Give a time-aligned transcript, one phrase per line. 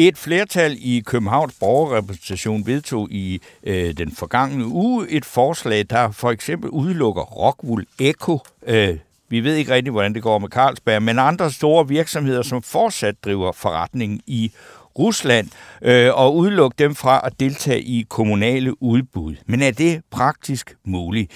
[0.00, 6.30] Et flertal i Københavns borgerrepræsentation vedtog i øh, den forgangne uge et forslag, der for
[6.30, 8.38] eksempel udelukker Rockwool Echo.
[8.66, 12.62] Øh, vi ved ikke rigtig, hvordan det går med Carlsberg, men andre store virksomheder, som
[12.62, 14.52] fortsat driver forretning i
[14.98, 15.48] Rusland,
[15.82, 19.36] øh, og udelukke dem fra at deltage i kommunale udbud.
[19.46, 21.32] Men er det praktisk muligt?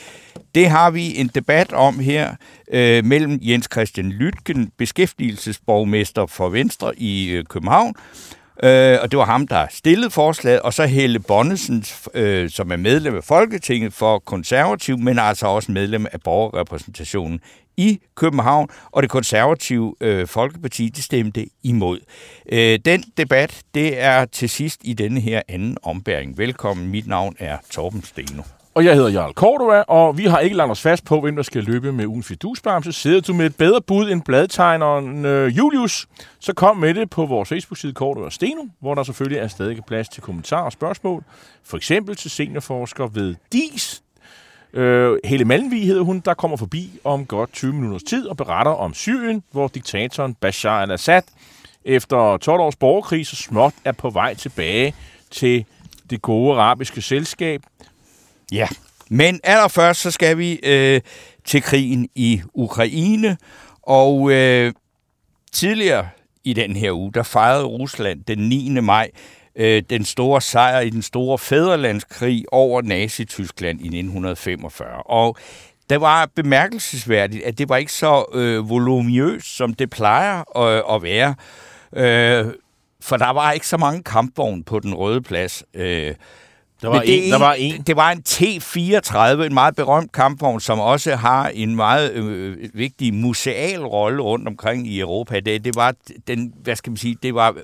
[0.55, 2.35] Det har vi en debat om her
[2.73, 7.95] øh, mellem Jens Christian Lytken, beskæftigelsesborgmester for Venstre i øh, København,
[8.63, 12.77] Øh, og det var ham, der stillede forslaget, og så Helle Bonnesen, øh, som er
[12.77, 17.41] medlem af Folketinget for konservativ, men altså også medlem af borgerrepræsentationen
[17.77, 22.01] i København, og det konservative øh, Folkeparti, det stemte imod.
[22.53, 26.39] Øh, den debat, det er til sidst i denne her anden ombæring.
[26.39, 28.43] Velkommen, mit navn er Torben Steno.
[28.75, 31.43] Og jeg hedder Jarl Cordova, og vi har ikke lagt os fast på, hvem der
[31.43, 32.93] skal løbe med ugen fidusbamse.
[32.93, 37.27] Sidder du med et bedre bud end bladtegneren øh, Julius, så kom med det på
[37.27, 41.25] vores Facebook-side Cordova Steno, hvor der selvfølgelig er stadig plads til kommentarer og spørgsmål.
[41.65, 44.03] For eksempel til seniorforsker ved DIS.
[44.73, 48.73] Øh, Helle Malmvig hedder hun, der kommer forbi om godt 20 minutters tid og beretter
[48.73, 51.23] om Syrien, hvor diktatoren Bashar al-Assad
[51.85, 54.95] efter 12 års borgerkrig så småt er på vej tilbage
[55.31, 55.65] til
[56.11, 57.63] det gode arabiske selskab,
[58.53, 58.69] Ja,
[59.11, 61.01] men allerførst så skal vi øh,
[61.45, 63.37] til krigen i Ukraine,
[63.83, 64.73] og øh,
[65.53, 66.09] tidligere
[66.45, 68.69] i den her uge, der fejrede Rusland den 9.
[68.81, 69.11] maj
[69.57, 75.03] øh, den store sejr i den store fæderlandskrig over Nazi-Tyskland i 1945.
[75.03, 75.37] Og
[75.91, 81.03] det var bemærkelsesværdigt, at det var ikke så øh, voluminøst, som det plejer at, at
[81.03, 81.35] være.
[81.97, 82.53] Øh,
[83.01, 85.65] for der var ikke så mange kampvogne på den røde plads.
[85.75, 86.15] Øh,
[86.83, 87.83] der var, det, en, der var en.
[87.83, 93.15] Det var en T-34, en meget berømt kampvogn, som også har en meget øh, vigtig
[93.15, 95.41] museal rolle rundt omkring i Europa.
[95.41, 95.95] Det, det var
[96.27, 97.55] den, hvad skal man sige, det var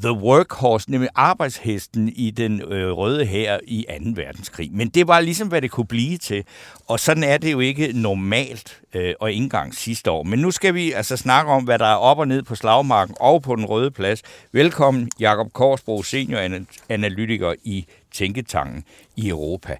[0.00, 4.10] the workhorse, nemlig arbejdshesten i den øh, røde her i 2.
[4.14, 4.70] verdenskrig.
[4.72, 6.44] Men det var ligesom, hvad det kunne blive til.
[6.86, 10.22] Og sådan er det jo ikke normalt, øh, og ikke engang sidste år.
[10.22, 13.16] Men nu skal vi altså snakke om, hvad der er op og ned på slagmarken
[13.20, 14.22] og på den røde plads.
[14.52, 18.84] Velkommen, Jakob Korsbro, senioranalytiker i Tænketangen
[19.16, 19.76] i Europa.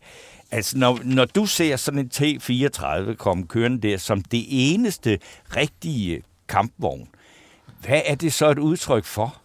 [0.51, 5.19] Altså, når, når du ser sådan en T-34 komme kørende der som det eneste
[5.57, 7.09] rigtige kampvogn,
[7.87, 9.44] hvad er det så et udtryk for?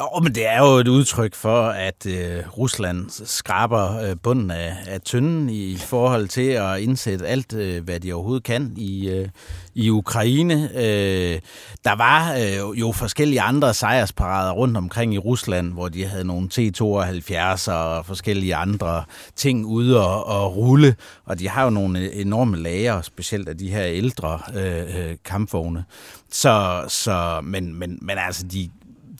[0.00, 4.76] Oh, men det er jo et udtryk for, at øh, Rusland skraber øh, bunden af,
[4.86, 9.28] af tynden i forhold til at indsætte alt, øh, hvad de overhovedet kan i, øh,
[9.74, 10.70] i Ukraine.
[10.74, 11.40] Øh,
[11.84, 16.48] der var øh, jo forskellige andre sejrsparader rundt omkring i Rusland, hvor de havde nogle
[16.52, 19.04] T-72 og forskellige andre
[19.36, 23.70] ting ude og, og rulle, og de har jo nogle enorme lager, specielt af de
[23.70, 25.84] her ældre øh, øh kampvogne.
[26.30, 28.70] Så, så men, men, men altså, de,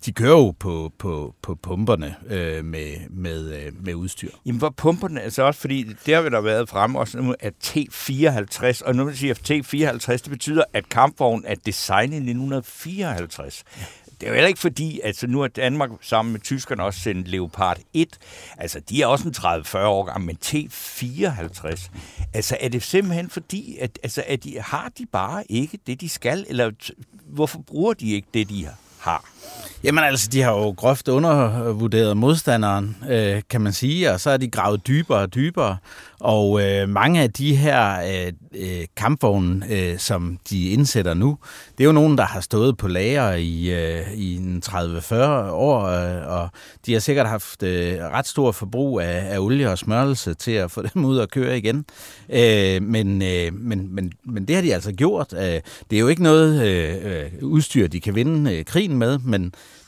[0.06, 4.30] de kører jo på, på, på pumperne øh, med, med, øh, med udstyr.
[4.46, 7.54] Jamen, hvor pumperne, altså også fordi, det har vi der været fremme også nu, at
[7.64, 13.64] T54, og nu vil sige, at T54, det betyder, at kampvognen er designet i 1954.
[14.20, 17.28] Det er jo heller ikke fordi, altså nu er Danmark sammen med tyskerne også sendt
[17.28, 18.18] Leopard 1.
[18.58, 21.90] Altså, de er også en 30-40 år gammel, men T54.
[22.34, 26.08] Altså, er det simpelthen fordi, at, altså, at de, har de bare ikke det, de
[26.08, 26.46] skal?
[26.48, 26.70] Eller
[27.26, 29.24] hvorfor bruger de ikke det, de har?
[29.84, 34.36] Jamen altså, de har jo groft undervurderet modstanderen, øh, kan man sige, og så er
[34.36, 35.76] de gravet dybere og dybere.
[36.20, 41.38] Og øh, mange af de her øh, øh kampvogne, øh, som de indsætter nu,
[41.78, 45.14] det er jo nogen, der har stået på lager i, øh, i 30-40
[45.50, 46.48] år, øh, og
[46.86, 50.70] de har sikkert haft øh, ret stor forbrug af, af olie og smørelse til at
[50.70, 51.84] få dem ud og køre igen.
[52.30, 55.32] Øh, men, øh, men, men, men det har de altså gjort.
[55.32, 55.60] Øh,
[55.90, 59.37] det er jo ikke noget øh, øh udstyr, de kan vinde øh, krigen med, men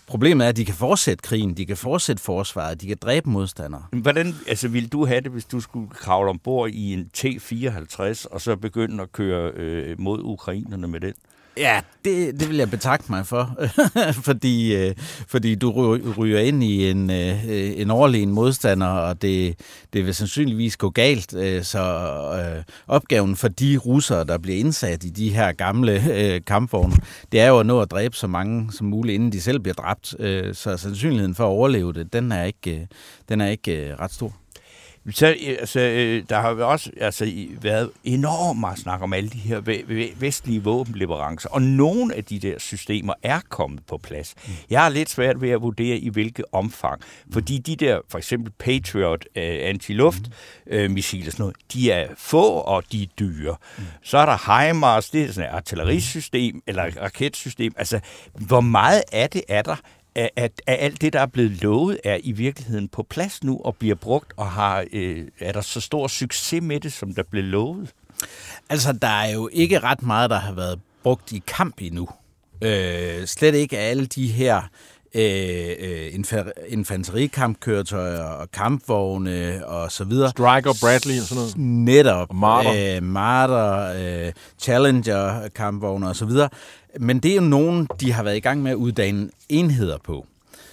[0.07, 3.85] Problemet er, at de kan fortsætte krigen, de kan fortsætte forsvaret, de kan dræbe modstandere.
[3.93, 8.41] Hvordan altså, ville du have det, hvis du skulle kravle ombord i en T-54, og
[8.41, 11.15] så begynde at køre øh, mod ukrainerne med den?
[11.61, 13.57] Ja, det, det vil jeg betakke mig for,
[14.29, 14.95] fordi, øh,
[15.29, 17.45] fordi du ryger ind i en, øh,
[17.81, 19.61] en overlegen modstander, og det,
[19.93, 21.35] det vil sandsynligvis gå galt.
[21.35, 21.83] Øh, så
[22.35, 26.97] øh, opgaven for de russere, der bliver indsat i de her gamle øh, kampvogne,
[27.33, 29.75] det er jo at nå at dræbe så mange som muligt, inden de selv bliver
[29.75, 30.15] dræbt.
[30.19, 32.87] Øh, så sandsynligheden for at overleve det, den er ikke, øh,
[33.29, 34.33] den er ikke øh, ret stor.
[35.11, 39.61] Så, altså, øh, der har også altså, været enormt meget snak om alle de her
[40.21, 44.35] vestlige våbenleverancer, og nogle af de der systemer er kommet på plads.
[44.47, 44.53] Mm.
[44.71, 47.03] Jeg har lidt svært ved at vurdere i hvilket omfang,
[47.33, 50.23] fordi de der, for eksempel Patriot uh, antiluft
[50.75, 53.57] uh, missiler, sådan noget, de er få, og de er dyre.
[53.79, 53.85] Mm.
[54.03, 57.73] Så er der HIMARS, det er sådan et artillerisystem, eller et raketsystem.
[57.77, 58.01] Altså,
[58.35, 59.77] hvor meget af det er der,
[60.15, 63.61] at, at, at alt det, der er blevet lovet, er i virkeligheden på plads nu
[63.65, 67.23] og bliver brugt, og har, øh, er der så stor succes med det, som der
[67.23, 67.91] blev lovet?
[68.71, 72.09] Altså, der er jo ikke ret meget, der har været brugt i kamp endnu.
[72.63, 74.63] Øh, slet ikke alle de her
[75.15, 76.15] øh, øh
[76.69, 80.31] infanterikampkøretøjer og kampvogne og så videre.
[80.31, 81.59] Striker, Bradley og sådan noget.
[81.59, 82.31] Netop.
[82.31, 82.97] Og Marder.
[82.97, 86.49] Øh, Marder, øh, Challenger kampvogne og så videre.
[86.99, 90.27] Men det er jo nogen, de har været i gang med at uddanne enheder på.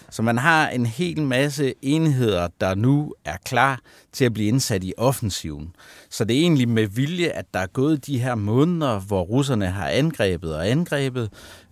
[0.10, 3.80] Så man har en hel masse enheder, der nu er klar
[4.12, 5.76] til at blive indsat i offensiven.
[6.10, 9.66] Så det er egentlig med vilje, at der er gået de her måneder, hvor russerne
[9.68, 11.30] har angrebet og angrebet,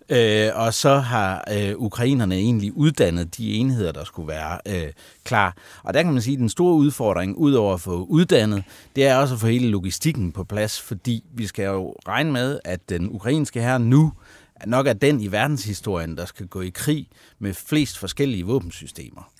[0.08, 4.92] Øh, og så har øh, ukrainerne egentlig uddannet de enheder, der skulle være øh,
[5.24, 5.56] klar.
[5.82, 8.64] Og der kan man sige, at den store udfordring, udover at få uddannet,
[8.96, 12.58] det er også at få hele logistikken på plads, fordi vi skal jo regne med,
[12.64, 14.12] at den ukrainske her nu
[14.66, 17.08] nok er den i verdenshistorien, der skal gå i krig
[17.38, 19.32] med flest forskellige våbensystemer.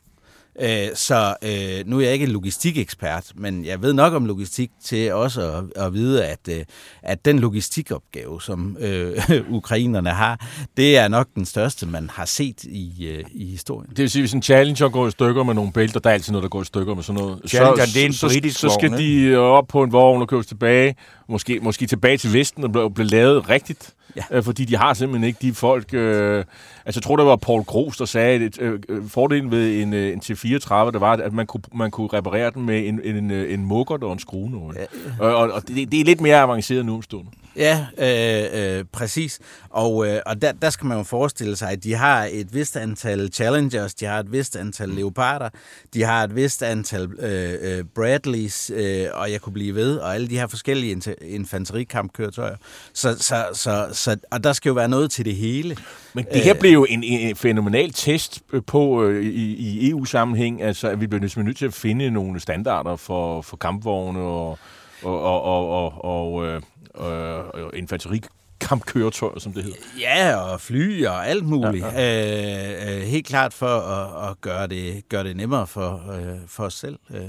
[0.61, 5.13] Øh, så øh, nu er jeg ikke logistikekspert, men jeg ved nok om logistik til
[5.13, 6.65] også at, at vide, at, øh,
[7.03, 9.19] at den logistikopgave, som øh,
[9.59, 13.91] ukrainerne har, det er nok den største, man har set i, øh, i historien.
[13.91, 16.33] Det vil sige, hvis en Challenger går i stykker med nogle bælter, der er altid
[16.33, 17.41] noget, der går i stykker med sådan noget.
[17.49, 20.23] Challenger, så, det er en så, så, så skal de øh, op på en vogn
[20.23, 20.97] og køres tilbage,
[21.29, 23.95] måske, måske tilbage til Vesten og blive, blive lavet rigtigt.
[24.17, 24.23] Ja.
[24.31, 25.95] Øh, fordi de har simpelthen ikke de folk...
[25.95, 26.45] Øh,
[26.87, 30.13] altså, jeg tror, det var Paul Gros, der sagde, at øh, fordelen ved en, øh,
[30.13, 30.21] en
[30.55, 33.65] T34, der var, at man kunne, man kunne reparere den med en, en, øh, en
[33.65, 34.77] mukkert og en skruenål.
[34.79, 34.85] Ja.
[35.21, 37.31] Og, og, og det, det er lidt mere avanceret nu omstående.
[37.57, 39.41] Ja, øh, øh, præcis.
[39.71, 42.77] Og, øh, og der, der skal man jo forestille sig, at de har et vist
[42.77, 45.49] antal Challengers, de har et vist antal Leoparder,
[45.95, 50.15] de har et vist antal øh, øh, Bradleys, øh, og jeg kunne blive ved, og
[50.15, 52.57] alle de her forskellige infanterikampkøretøjer.
[52.93, 55.77] Så, så, så, så, og der skal jo være noget til det hele.
[56.15, 60.89] Men det her blev jo en, en fænomenal test på øh, i, i EU-sammenhæng, altså
[60.89, 64.59] at vi bliver nødt til at finde nogle standarder for, for kampvogne og,
[65.03, 66.63] og, og, og, og, og øh,
[67.01, 68.21] øh, infanteri
[68.61, 69.79] kampkøretøjer, som det hedder.
[70.01, 71.85] Ja, og fly og alt muligt.
[71.85, 72.93] Ja, ja.
[72.93, 76.65] Øh, øh, helt klart for at, at gøre, det, gøre det nemmere for, øh, for
[76.65, 76.99] os selv.
[77.11, 77.21] Øh,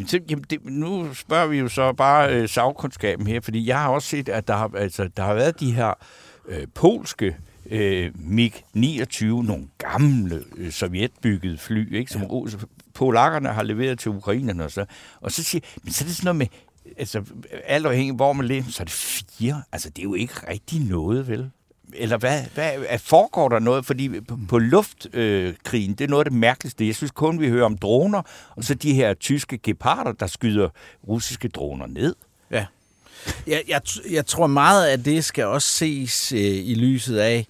[0.00, 0.30] øh.
[0.30, 4.08] Jamen, det, nu spørger vi jo så bare øh, sagkundskaben her, fordi jeg har også
[4.08, 5.94] set, at der har, altså, der har været de her
[6.48, 7.36] øh, polske
[7.70, 12.56] øh, MiG-29, nogle gamle øh, sovjetbyggede fly, ikke, som ja.
[12.94, 14.64] polakkerne har leveret til ukrainerne.
[14.64, 14.84] Og så,
[15.20, 16.46] og så siger men så er det sådan noget med
[16.98, 17.22] altså,
[17.64, 19.62] alt afhængig hvor man lever, så er det fire.
[19.72, 21.50] Altså, det er jo ikke rigtig noget, vel?
[21.94, 23.86] Eller hvad, hvad foregår der noget?
[23.86, 26.86] Fordi på, på luftkrigen, øh, det er noget af det mærkeligste.
[26.86, 28.22] Jeg synes kun, vi hører om droner,
[28.56, 30.68] og så de her tyske geparder, der skyder
[31.08, 32.14] russiske droner ned.
[33.46, 33.80] Jeg, jeg,
[34.10, 37.46] jeg tror meget at det skal også ses øh, i lyset af,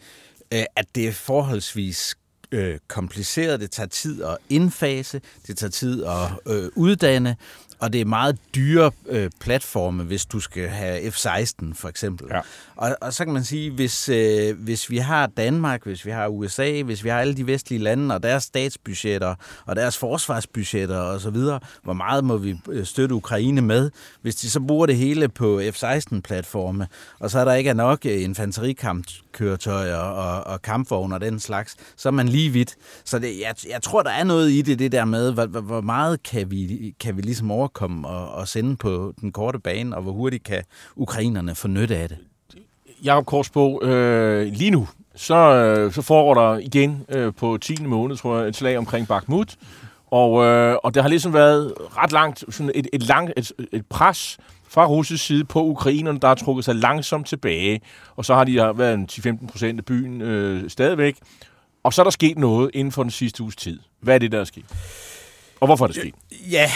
[0.52, 2.16] øh, at det er forholdsvis
[2.52, 3.60] øh, kompliceret.
[3.60, 7.36] Det tager tid at indfase, det tager tid at øh, uddanne,
[7.78, 12.28] og det er meget dyre øh, platforme, hvis du skal have F-16 for eksempel.
[12.30, 12.40] Ja.
[12.76, 16.28] Og, og så kan man sige, hvis, øh, hvis vi har Danmark, hvis vi har
[16.28, 19.34] USA, hvis vi har alle de vestlige lande og deres statsbudgetter
[19.66, 21.36] og deres forsvarsbudgetter osv.,
[21.82, 23.90] hvor meget må vi øh, støtte Ukraine med,
[24.22, 26.86] hvis de så bruger det hele på F-16-platforme,
[27.18, 32.08] og så er der ikke nok øh, infanterikampkøretøjer og, og kampvogne og den slags, så
[32.08, 32.76] er man lige vidt.
[33.04, 35.80] Så det, jeg, jeg tror, der er noget i det, det der med, hvor, hvor
[35.80, 40.02] meget kan vi, kan vi ligesom overkomme og, og sende på den korte bane, og
[40.02, 40.62] hvor hurtigt kan
[40.96, 42.18] ukrainerne få nytte af det.
[43.04, 47.84] Jakob Korsbo, øh, lige nu, så, øh, så foregår der igen øh, på 10.
[47.84, 49.56] måned, tror jeg, et slag omkring Bakhmut.
[50.10, 53.86] Og, øh, og der har ligesom været ret langt, sådan et, et, langt, et, et
[53.86, 57.80] pres fra russisk side på ukrainerne, der har trukket sig langsomt tilbage.
[58.16, 61.16] Og så har de været 10-15 procent af byen øh, stadigvæk.
[61.82, 63.78] Og så er der sket noget inden for den sidste uges tid.
[64.00, 64.64] Hvad er det, der er sket?
[65.60, 66.14] Og hvorfor er det sket?
[66.50, 66.70] Ja,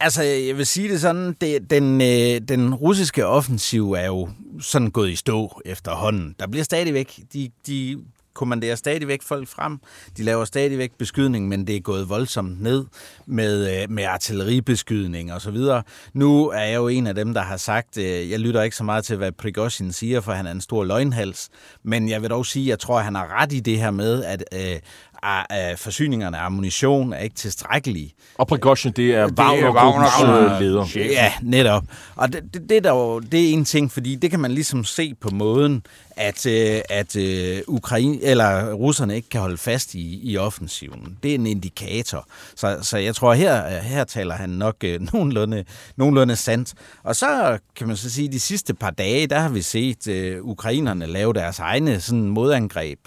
[0.00, 4.28] altså jeg vil sige det sådan, det, den, øh, den russiske offensiv er jo
[4.60, 6.34] sådan gået i stå efterhånden.
[6.40, 7.98] Der bliver stadigvæk, de, de
[8.34, 9.78] kommanderer stadigvæk folk frem,
[10.16, 12.84] de laver stadigvæk beskydning, men det er gået voldsomt ned
[13.26, 15.82] med, øh, med artilleribeskydning og så videre.
[16.14, 18.84] Nu er jeg jo en af dem, der har sagt, øh, jeg lytter ikke så
[18.84, 21.48] meget til, hvad Prigozhin siger, for han er en stor løgnhals,
[21.82, 24.44] men jeg vil dog sige, jeg tror, han har ret i det her med, at
[24.54, 24.80] øh,
[25.22, 28.14] af forsyningerne af ammunition er ikke tilstrækkelige.
[28.34, 30.86] Og Prigozhin, det er Wagner-gruppens leder.
[30.96, 31.84] Ja, netop.
[32.16, 34.84] Og det, det, det, er der det er en ting, fordi det kan man ligesom
[34.84, 35.82] se på måden,
[36.16, 41.18] at, øh, at øh, Ukraine, eller russerne ikke kan holde fast i, i offensiven.
[41.22, 42.26] Det er en indikator.
[42.54, 45.64] Så, så jeg tror, her, her taler han nok øh, nogenlunde,
[45.96, 46.74] nogenlunde sandt.
[47.02, 50.08] Og så kan man så sige, at de sidste par dage, der har vi set
[50.08, 52.98] øh, ukrainerne lave deres egne sådan, modangreb.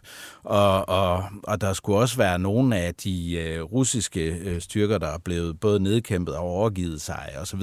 [0.44, 5.08] Og, og, og der skulle også være nogle af de øh, russiske øh, styrker, der
[5.08, 7.62] er blevet både nedkæmpet og overgivet sig osv.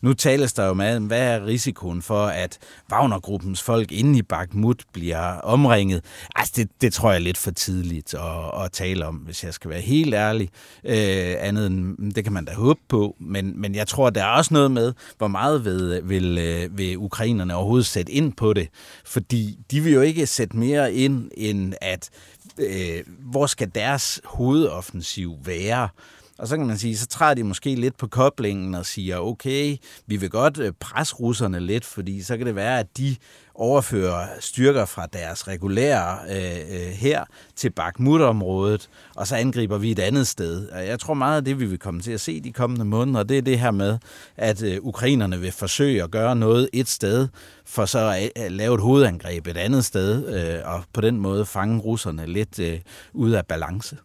[0.00, 2.58] Nu tales der jo med, hvad er risikoen for, at
[2.92, 6.04] Wagnergruppens folk inde i Bakhmut bliver omringet?
[6.36, 9.54] Altså, det, det tror jeg er lidt for tidligt at, at tale om, hvis jeg
[9.54, 10.48] skal være helt ærlig.
[10.84, 14.24] Øh, andet end, mm, det kan man da håbe på, men, men jeg tror, der
[14.24, 18.52] er også noget med, hvor meget vil, vil, øh, vil ukrainerne overhovedet sætte ind på
[18.52, 18.68] det,
[19.04, 22.10] fordi de vil jo ikke sætte mere ind, end at
[22.58, 25.88] øh, hvor skal deres hovedoffensiv være?
[26.38, 29.76] Og så kan man sige, så træder de måske lidt på koblingen og siger, okay,
[30.06, 33.16] vi vil godt øh, presse russerne lidt, fordi så kan det være, at de
[33.54, 37.24] overfører styrker fra deres regulære øh, øh her
[37.56, 40.68] til Bakhmut-området, og så angriber vi et andet sted.
[40.68, 43.22] Og jeg tror meget af det, vi vil komme til at se de kommende måneder,
[43.22, 43.98] det er det her med,
[44.36, 47.28] at øh, ukrainerne vil forsøge at gøre noget et sted,
[47.66, 51.80] for så at lave et hovedangreb et andet sted, øh, og på den måde fange
[51.80, 52.80] russerne lidt øh,
[53.12, 53.96] ud af balance.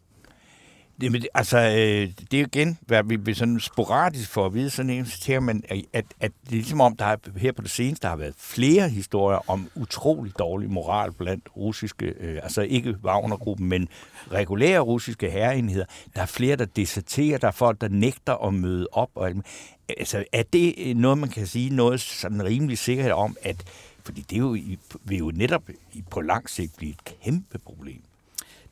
[1.01, 4.69] Det, altså, øh, det er jo igen, hvad vi, vi sådan sporadisk for at vide,
[4.69, 7.71] sådan en til, men at, at, det er ligesom om, der er, her på det
[7.71, 12.95] seneste der har været flere historier om utrolig dårlig moral blandt russiske, øh, altså ikke
[13.03, 13.87] Wagnergruppen, men
[14.31, 15.85] regulære russiske herreenheder.
[16.15, 19.09] Der er flere, der deserterer, der er folk, der nægter at møde op.
[19.15, 19.31] Og,
[19.97, 23.63] altså, er det noget, man kan sige noget sådan rimelig sikkerhed om, at
[24.03, 24.57] fordi det jo,
[25.03, 25.63] vil jo netop
[26.09, 28.01] på lang sigt blive et kæmpe problem.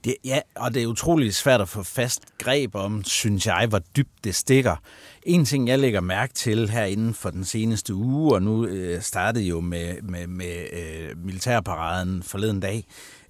[0.03, 3.79] Det, ja, og det er utrolig svært at få fast greb om, synes jeg, hvor
[3.79, 4.75] dybt det stikker.
[5.23, 9.01] En ting, jeg lægger mærke til her inden for den seneste uge, og nu øh,
[9.01, 12.85] startede jo med, med, med øh, militærparaden forleden dag,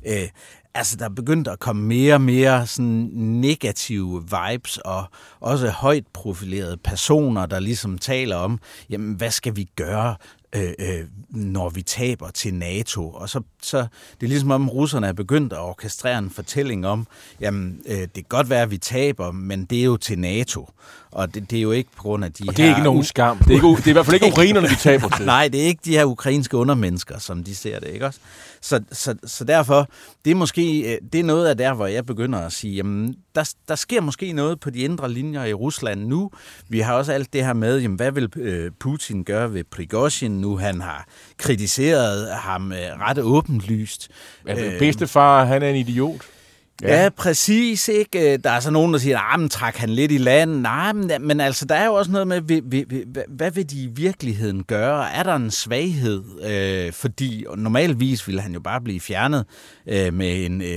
[0.05, 0.29] øh,
[0.77, 5.05] altså der er begyndt at komme mere og mere sådan negative vibes, og
[5.39, 8.59] også højt profilerede personer, der ligesom taler om,
[8.89, 10.15] jamen hvad skal vi gøre
[10.55, 13.09] øh, øh, når vi taber til NATO.
[13.09, 13.77] Og så, så
[14.21, 17.07] det er ligesom om russerne er begyndt at orkestrere en fortælling om,
[17.39, 20.69] jamen øh, det kan godt være, at vi taber, men det er jo til NATO.
[21.11, 22.75] Og det, det er jo ikke på grund af de og det er her...
[22.75, 23.37] ikke nogen skam.
[23.37, 25.25] Det er, ikke, det er i hvert fald ikke ukrainerne, vi taber til.
[25.25, 28.19] Nej, det er ikke de her ukrainske undermennesker, som de ser det, ikke også?
[28.67, 29.89] Så, så, så derfor,
[30.25, 33.15] det er måske øh, det er noget af der, hvor jeg begynder at sige, jamen,
[33.35, 36.31] der, der sker måske noget på de indre linjer i Rusland nu.
[36.69, 40.31] Vi har også alt det her med, jamen, hvad vil øh, Putin gøre ved Prigozhin
[40.31, 40.57] nu?
[40.57, 41.07] Han har
[41.37, 44.09] kritiseret ham øh, ret åbenlyst.
[44.47, 46.21] Ja, bedstefar, han er en idiot.
[46.81, 47.03] Ja.
[47.03, 47.87] ja, præcis.
[47.87, 48.37] Ikke?
[48.37, 50.51] Der er så nogen, der siger, at ah, træk han lidt i land.
[50.51, 52.85] Nej, men, men altså, der er jo også noget med, vi, vi,
[53.27, 55.13] hvad vil de i virkeligheden gøre?
[55.13, 56.23] Er der en svaghed?
[56.49, 59.45] Øh, fordi normalvis ville han jo bare blive fjernet
[59.87, 60.67] øh, med en øh,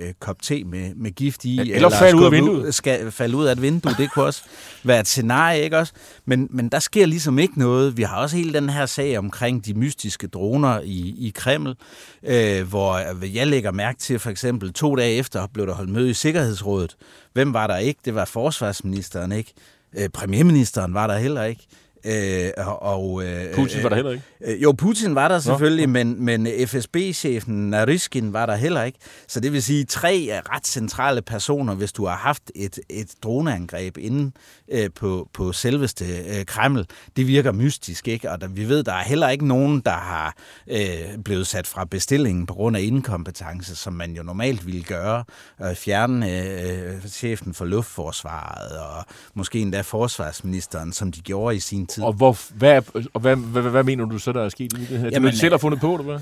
[0.00, 1.60] øh, kop te med, med gift i.
[1.60, 2.74] Eller, eller falde ud af vinduet.
[2.74, 4.42] Skal falde ud af et vindue, det kunne også
[4.84, 5.92] være et scenarie, ikke også?
[6.24, 7.96] Men, men der sker ligesom ikke noget.
[7.96, 11.76] Vi har også hele den her sag omkring de mystiske droner i, i Kreml,
[12.22, 16.10] øh, hvor jeg lægger mærke til for eksempel to dage efter blev der holdt møde
[16.10, 16.96] i Sikkerhedsrådet.
[17.32, 18.00] Hvem var der ikke?
[18.04, 19.52] Det var forsvarsministeren, ikke?
[19.96, 21.66] Øh, premierministeren var der heller ikke.
[22.06, 24.24] Øh, og, øh, Putin var der heller ikke?
[24.44, 25.92] Øh, jo, Putin var der selvfølgelig, Nå.
[25.92, 28.98] men, men FSB-chefen Nariskin var der heller ikke.
[29.28, 33.98] Så det vil sige tre ret centrale personer, hvis du har haft et, et droneangreb
[33.98, 34.32] inde
[34.72, 36.86] øh, på, på selveste øh, Kreml.
[37.16, 38.30] Det virker mystisk, ikke?
[38.30, 40.36] Og der, vi ved, der er heller ikke nogen, der har
[40.70, 45.24] øh, blevet sat fra bestillingen på grund af inkompetence, som man jo normalt ville gøre.
[45.62, 51.86] Øh, fjerne øh, chefen for luftforsvaret og måske endda forsvarsministeren, som de gjorde i sin
[51.94, 52.04] tid.
[52.04, 52.82] Og, hvor, hvad,
[53.14, 55.08] og hvad, hvad, hvad, hvad mener du så, der er sket i det her?
[55.12, 56.18] Jamen, det selv har fundet på det, hvad?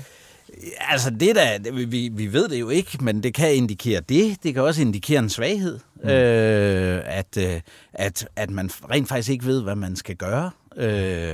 [0.79, 4.43] Altså det der, vi, vi ved det jo ikke, men det kan indikere det.
[4.43, 5.79] Det kan også indikere en svaghed.
[6.03, 6.09] Mm.
[6.09, 7.61] Øh, at, øh,
[7.93, 11.33] at, at man rent faktisk ikke ved, hvad man skal gøre øh,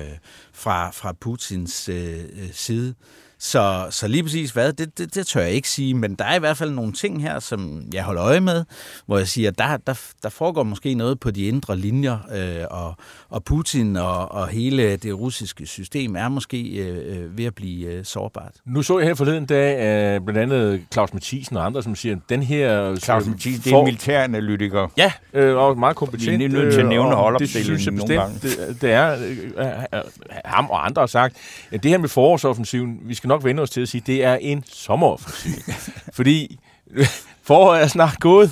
[0.53, 2.19] fra, fra Putins øh,
[2.51, 2.93] side.
[3.41, 6.36] Så, så lige præcis hvad, det, det, det tør jeg ikke sige, men der er
[6.36, 8.65] i hvert fald nogle ting her, som jeg holder øje med,
[9.05, 12.96] hvor jeg siger, der, der, der foregår måske noget på de indre linjer, øh, og,
[13.29, 17.88] og Putin og, og hele det russiske system er måske øh, øh ved at blive
[17.88, 18.51] øh, sårbart.
[18.65, 19.75] Nu så jeg her forleden dag
[20.15, 22.96] øh, blandt andet Claus Mathisen og andre, som siger, at den her...
[22.96, 24.88] Claus Mathisen, det er en militæranalytiker.
[24.98, 26.39] Ja, øh, og meget kompetent.
[26.39, 28.81] Vi er nødt til at øh, nævne og holdopstillingen Det synes jeg nogle bestemt, det,
[28.81, 30.01] det er øh, øh,
[30.46, 31.36] ham og andre har sagt,
[31.72, 34.36] at det her med forårsoffensiven, vi skal nok vende os til at sige, det er
[34.36, 35.74] en sommeroffensiv.
[36.17, 36.59] Fordi
[37.48, 38.51] foråret er snart gået,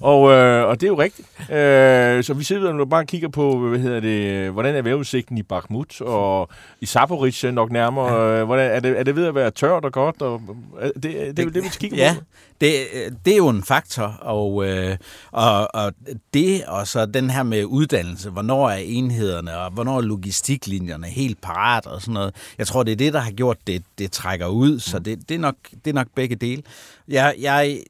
[0.00, 1.28] og, øh, og det er jo rigtigt.
[1.50, 5.42] Øh, så vi sidder og bare kigger på, hvad hedder det, hvordan er vejrudsigten i
[5.42, 6.48] Bakhmut, og
[6.80, 8.40] i Zaporizhzhia nok nærmere.
[8.40, 10.22] Øh, hvordan, er, det, er det ved at være tørt og godt?
[10.22, 10.40] Og,
[10.80, 12.24] er det, det, det, det, det, vi kigger ja, på.
[12.60, 12.86] Det,
[13.24, 14.96] det er jo en faktor, og, øh,
[15.32, 15.92] og, og
[16.34, 21.40] det og så den her med uddannelse, hvornår er enhederne, og hvornår er logistiklinjerne helt
[21.40, 22.34] parat og sådan noget.
[22.58, 25.34] Jeg tror, det er det, der har gjort, det, det trækker ud, så det, det,
[25.34, 26.62] er, nok, det er nok begge dele.
[27.08, 27.80] Jeg, jeg,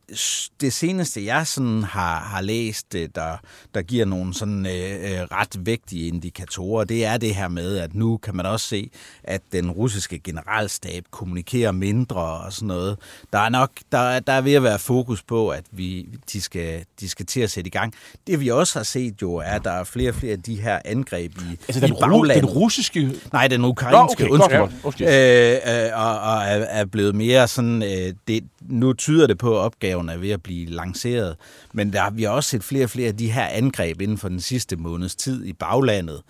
[0.61, 3.37] det seneste, jeg sådan har, har læst, der,
[3.75, 8.17] der giver nogle sådan øh, ret vægtige indikatorer, det er det her med, at nu
[8.17, 8.91] kan man også se,
[9.25, 12.99] at den russiske generalstab kommunikerer mindre og sådan noget.
[13.33, 16.85] Der er nok, der, der er ved at være fokus på, at vi, de, skal,
[17.01, 17.95] de skal til at sætte i gang.
[18.27, 20.61] Det vi også har set jo, er, at der er flere og flere af de
[20.61, 22.37] her angreb i, altså i den, baglandet.
[22.37, 23.15] den russiske...
[23.33, 24.81] Nej, den ukrainske, Nå, okay, undskyld.
[24.85, 25.09] undskyld.
[25.09, 27.83] Øh, øh, og, og er, er blevet mere sådan...
[27.83, 31.37] Øh, det, nu tyder det på, at opgaven er ved at blive lanceret.
[31.73, 34.29] Men der, vi har også set flere og flere af de her angreb inden for
[34.29, 36.21] den sidste måneds tid i baglandet.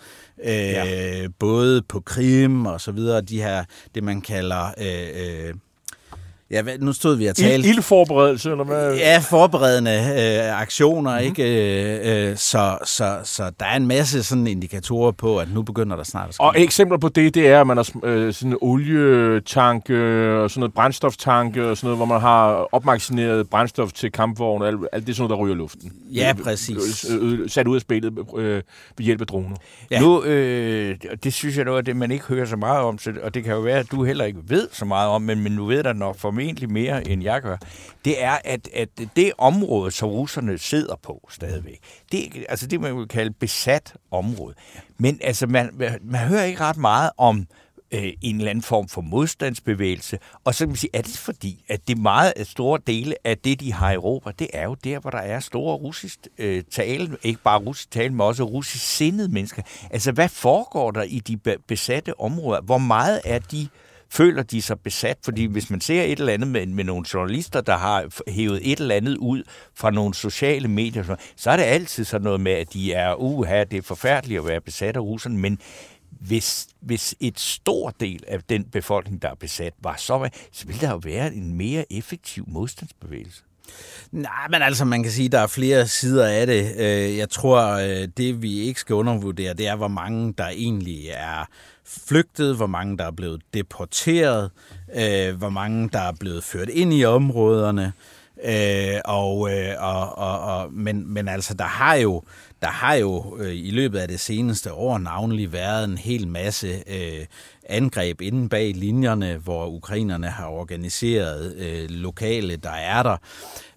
[0.45, 1.29] Øh, ja.
[1.39, 3.65] Både på Krim og så videre, de her,
[3.95, 4.67] det man kalder...
[4.81, 5.55] Øh, øh,
[6.55, 7.69] Ja, nu stod vi og talte...
[7.69, 8.95] Ildforberedelse, eller hvad?
[8.95, 11.27] Ja, forberedende øh, aktioner, mm-hmm.
[11.27, 12.31] ikke?
[12.31, 16.05] Øh, så, så, så der er en masse sådan indikatorer på, at nu begynder der
[16.05, 16.43] snart at ske.
[16.43, 20.51] Og eksempler på det, det er, at man har øh, sådan en olietank øh, og
[20.51, 24.79] sådan noget brændstoftanke og sådan noget, hvor man har opmagasineret brændstof til kampvogn og alt,
[24.93, 25.93] alt det er sådan noget, der ryger luften.
[26.13, 27.11] Ja, præcis.
[27.11, 28.63] Øh, øh, sat ud af spillet øh,
[28.99, 29.57] ved hjælp af droner.
[29.91, 30.01] Ja.
[30.01, 33.35] Nu, øh, det synes jeg noget af det, man ikke hører så meget om, og
[33.35, 35.67] det kan jo være, at du heller ikke ved så meget om, men, men nu
[35.67, 37.57] ved der nok formentlig mere, end jeg gør,
[38.05, 41.79] det er, at, at det område, som russerne sidder på stadigvæk,
[42.13, 44.55] det, altså det, man vil kalde besat område.
[44.99, 45.71] Men altså, man,
[46.03, 47.47] man hører ikke ret meget om
[47.95, 50.19] øh, en eller anden form for modstandsbevægelse.
[50.45, 53.61] Og så kan man sige, er det fordi, at det meget store dele af det,
[53.61, 57.17] de har i Europa, det er jo der, hvor der er store russisk øh, tale,
[57.23, 59.63] ikke bare russisk tale, men også russisk sindede mennesker.
[59.91, 62.61] Altså, hvad foregår der i de besatte områder?
[62.61, 63.69] Hvor meget er de
[64.15, 67.61] føler de sig besat, fordi hvis man ser et eller andet med, med nogle journalister,
[67.61, 69.43] der har hævet et eller andet ud
[69.75, 73.65] fra nogle sociale medier, så er det altid sådan noget med, at de er, uha,
[73.65, 75.59] det er forfærdeligt at være besat af russerne, men
[76.11, 80.81] hvis, hvis et stor del af den befolkning, der er besat, var så, så ville
[80.81, 83.43] der jo være en mere effektiv modstandsbevægelse.
[84.13, 86.75] Nej, men altså, man kan sige, at der er flere sider af det.
[86.79, 91.09] Øh, jeg tror, øh, det vi ikke skal undervurdere, det er, hvor mange der egentlig
[91.09, 91.49] er
[91.87, 94.51] flygtet, hvor mange der er blevet deporteret,
[94.97, 97.93] øh, hvor mange der er blevet ført ind i områderne.
[98.45, 102.23] Øh, og, øh, og, og, og, men, men altså, der har jo,
[102.63, 106.83] der har jo øh, i løbet af det seneste år navnlig været en hel masse
[106.87, 107.27] øh,
[107.69, 113.17] angreb inden bag linjerne, hvor ukrainerne har organiseret øh, lokale, der er der.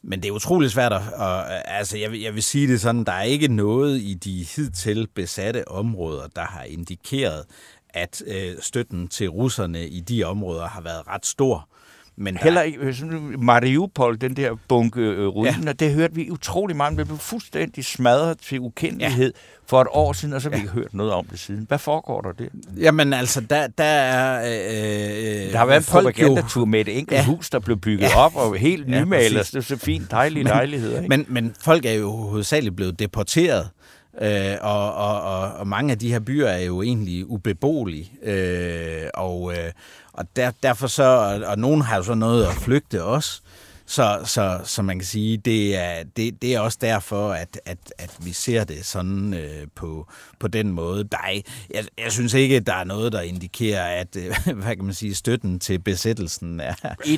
[0.03, 1.01] Men det er utrolig svært at...
[1.15, 5.07] Og, altså, jeg jeg vil sige det sådan, der er ikke noget i de hidtil
[5.15, 7.43] besatte områder, der har indikeret,
[7.97, 11.67] at øh, støtten til russerne i de områder har været ret stor.
[12.19, 12.43] Men der...
[12.43, 12.79] Heller ikke,
[13.39, 15.71] Mariupol, den der bunke øh, ruiner, ja.
[15.71, 16.97] det hørte vi utrolig meget.
[16.97, 19.39] Det blev fuldstændig smadret til ukendelighed ja.
[19.65, 20.61] for et år siden, og så har vi ja.
[20.61, 21.65] ikke hørt noget om det siden.
[21.67, 22.49] Hvad foregår der det?
[22.77, 24.39] Jamen altså, der, der er...
[24.39, 27.25] Øh, øh der har været en propagandatur med et enkelt ja.
[27.25, 28.19] hus, der blev bygget ja.
[28.19, 29.47] op, og helt ja, nymalet.
[29.47, 30.97] Det er så fint, dejlige men, lejligheder.
[30.97, 31.09] Ikke?
[31.09, 33.69] Men, men folk er jo hovedsageligt blevet deporteret
[34.21, 38.11] Øh, og, og, og, og mange af de her byer er jo egentlig ubeboelige.
[38.23, 39.71] Øh, og øh,
[40.17, 43.41] og der, derfor så, og, og nogen har jo så noget at flygte også.
[43.89, 47.77] Så, så, så man kan sige, det er, det, det er også derfor, at, at,
[47.97, 50.07] at vi ser det sådan øh, på,
[50.39, 51.03] på den måde.
[51.03, 51.41] Der er,
[51.73, 54.93] jeg, jeg synes ikke, at der er noget, der indikerer, at øh, hvad kan man
[54.93, 56.73] sige, støtten til besættelsen er,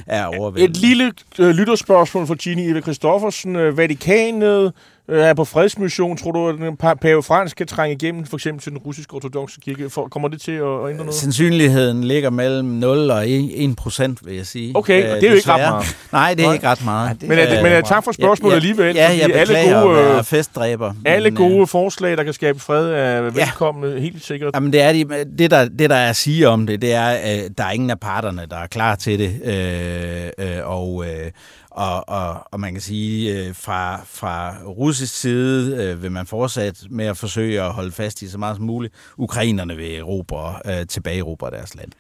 [0.08, 0.78] er overvældende.
[0.78, 3.56] Et lille øh, lytterspørgsmål fra Gini Eva Christoffersen.
[3.56, 4.74] Øh, Vatikanet
[5.12, 6.18] er på fredsmission.
[6.18, 9.60] Tror du, at pa- pave Frans kan trænge igennem for eksempel til den russiske ortodoxe
[9.66, 9.90] kirke?
[9.90, 11.14] For, kommer det til at, at ændre noget?
[11.14, 14.72] Sandsynligheden ligger mellem 0 og 1 procent, vil jeg sige.
[14.76, 15.96] Okay, Øh, og det er jo ikke ret meget.
[16.12, 16.54] Nej, det er Nej.
[16.54, 17.22] ikke ret meget.
[17.22, 18.96] det Men, er det, men er, tak for spørgsmålet ja, alligevel.
[18.96, 20.94] Ja, jeg alle gode, at øh, festdræber.
[21.06, 24.52] alle men, øh, gode forslag, der kan skabe fred, er velkomne, helt sikkert.
[24.56, 25.06] Jamen, det, er de,
[25.38, 27.90] det, der, det, der er at sige om det, det er, at der er ingen
[27.90, 29.42] af parterne, der er klar til det.
[29.44, 31.32] Øh, øh, og, øh,
[31.80, 36.80] og, og, og man kan sige, øh, fra, fra russisk side øh, vil man fortsætte
[36.90, 38.94] med at forsøge at holde fast i så meget som muligt.
[39.18, 41.92] Ukrainerne vil erobre, øh, tilbage erobre deres land.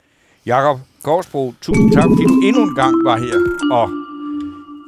[0.46, 3.36] Jakob Korsbro, tusind tak, fordi du endnu en gang var her
[3.72, 3.89] og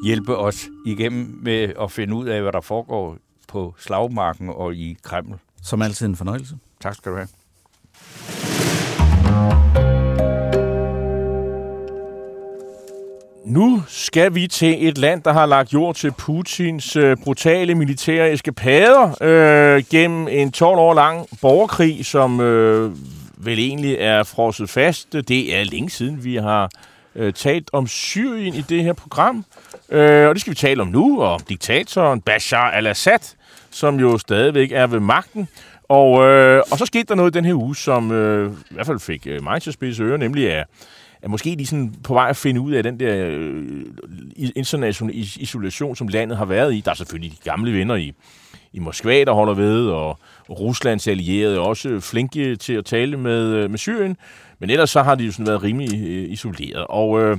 [0.06, 4.98] hjælpe os igennem med at finde ud af, hvad der foregår på slagmarken og i
[5.04, 5.40] Kreml.
[5.64, 6.58] Som altid en fornøjelse.
[6.82, 7.28] Tak skal du have.
[13.46, 18.32] Nu skal vi til et land, der har lagt jord til Putins øh, brutale militære
[18.32, 22.92] eskapader øh, gennem en 12 år lang borgerkrig, som øh,
[23.38, 25.14] vel egentlig er frosset fast.
[25.14, 26.70] Det er længe siden, vi har
[27.16, 29.46] øh, talt om Syrien i det her program.
[29.90, 33.36] Øh, og det skal vi tale om nu, og om diktatoren Bashar al-Assad,
[33.72, 35.48] som jo stadigvæk er ved magten.
[35.90, 39.00] Og, øh, og så skete der noget den her uge, som øh, i hvert fald
[39.00, 40.68] fik øh, mig til at spidse ører, nemlig at
[41.22, 43.86] er måske de sådan på vej at finde ud af den der øh,
[44.56, 46.82] internationale isolation, som landet har været i.
[46.86, 48.14] Der er selvfølgelig de gamle venner i,
[48.74, 53.54] i Moskva, der holder ved, og Ruslands allierede er også flinke til at tale med,
[53.54, 54.18] øh, med Syrien.
[54.60, 56.86] Men ellers så har de jo sådan været rimelig øh, isoleret.
[56.90, 57.38] Og øh,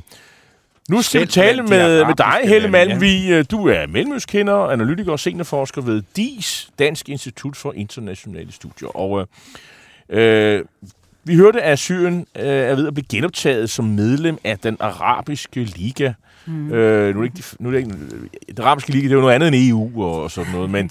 [0.88, 2.86] nu skal Selv vi tale med, med dig, Helle lande, ja.
[2.86, 3.50] Malmvig.
[3.50, 8.96] Du er mellemøstkender, analytiker og seniorforsker ved DIS, Dansk Institut for Internationale Studier.
[8.96, 9.26] Og øh,
[10.08, 10.64] øh,
[11.24, 15.64] vi hørte, at Syrien øh, er ved at blive genoptaget som medlem af den arabiske
[15.64, 16.12] liga.
[16.46, 16.72] Mm.
[16.72, 17.94] Øh, nu er det ikke, nu er det ikke,
[18.56, 20.90] den arabiske liga, det er jo noget andet end EU og sådan noget, men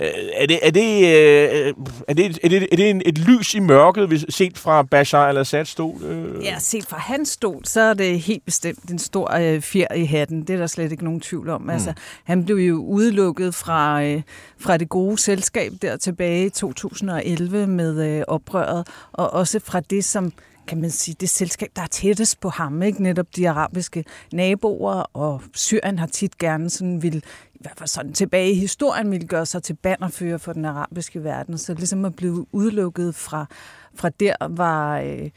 [0.00, 1.74] øh, er det, er det, øh,
[2.08, 5.28] er det, er det, er det en, et lys i mørket, hvis, set fra Bashar
[5.28, 6.02] al-Assad stol?
[6.04, 6.44] Øh?
[6.44, 10.04] Ja, set fra hans stol, så er det helt bestemt en stor øh, fjer i
[10.04, 10.40] hatten.
[10.40, 11.62] Det er der slet ikke nogen tvivl om.
[11.62, 11.70] Mm.
[11.70, 11.92] Altså,
[12.24, 14.22] han blev jo udelukket fra, øh,
[14.58, 20.04] fra det gode selskab der tilbage i 2011 med øh, oprøret, og også fra det,
[20.04, 20.32] som
[20.68, 23.02] kan man sige, det selskab, der er tættest på ham, ikke?
[23.02, 27.16] netop de arabiske naboer, og Syrien har tit gerne sådan vil,
[27.54, 31.24] i hvert fald sådan tilbage i historien, ville gøre sig til bannerfører for den arabiske
[31.24, 31.58] verden.
[31.58, 33.46] Så ligesom at blive udelukket fra,
[33.94, 35.00] fra der var...
[35.00, 35.30] Øh,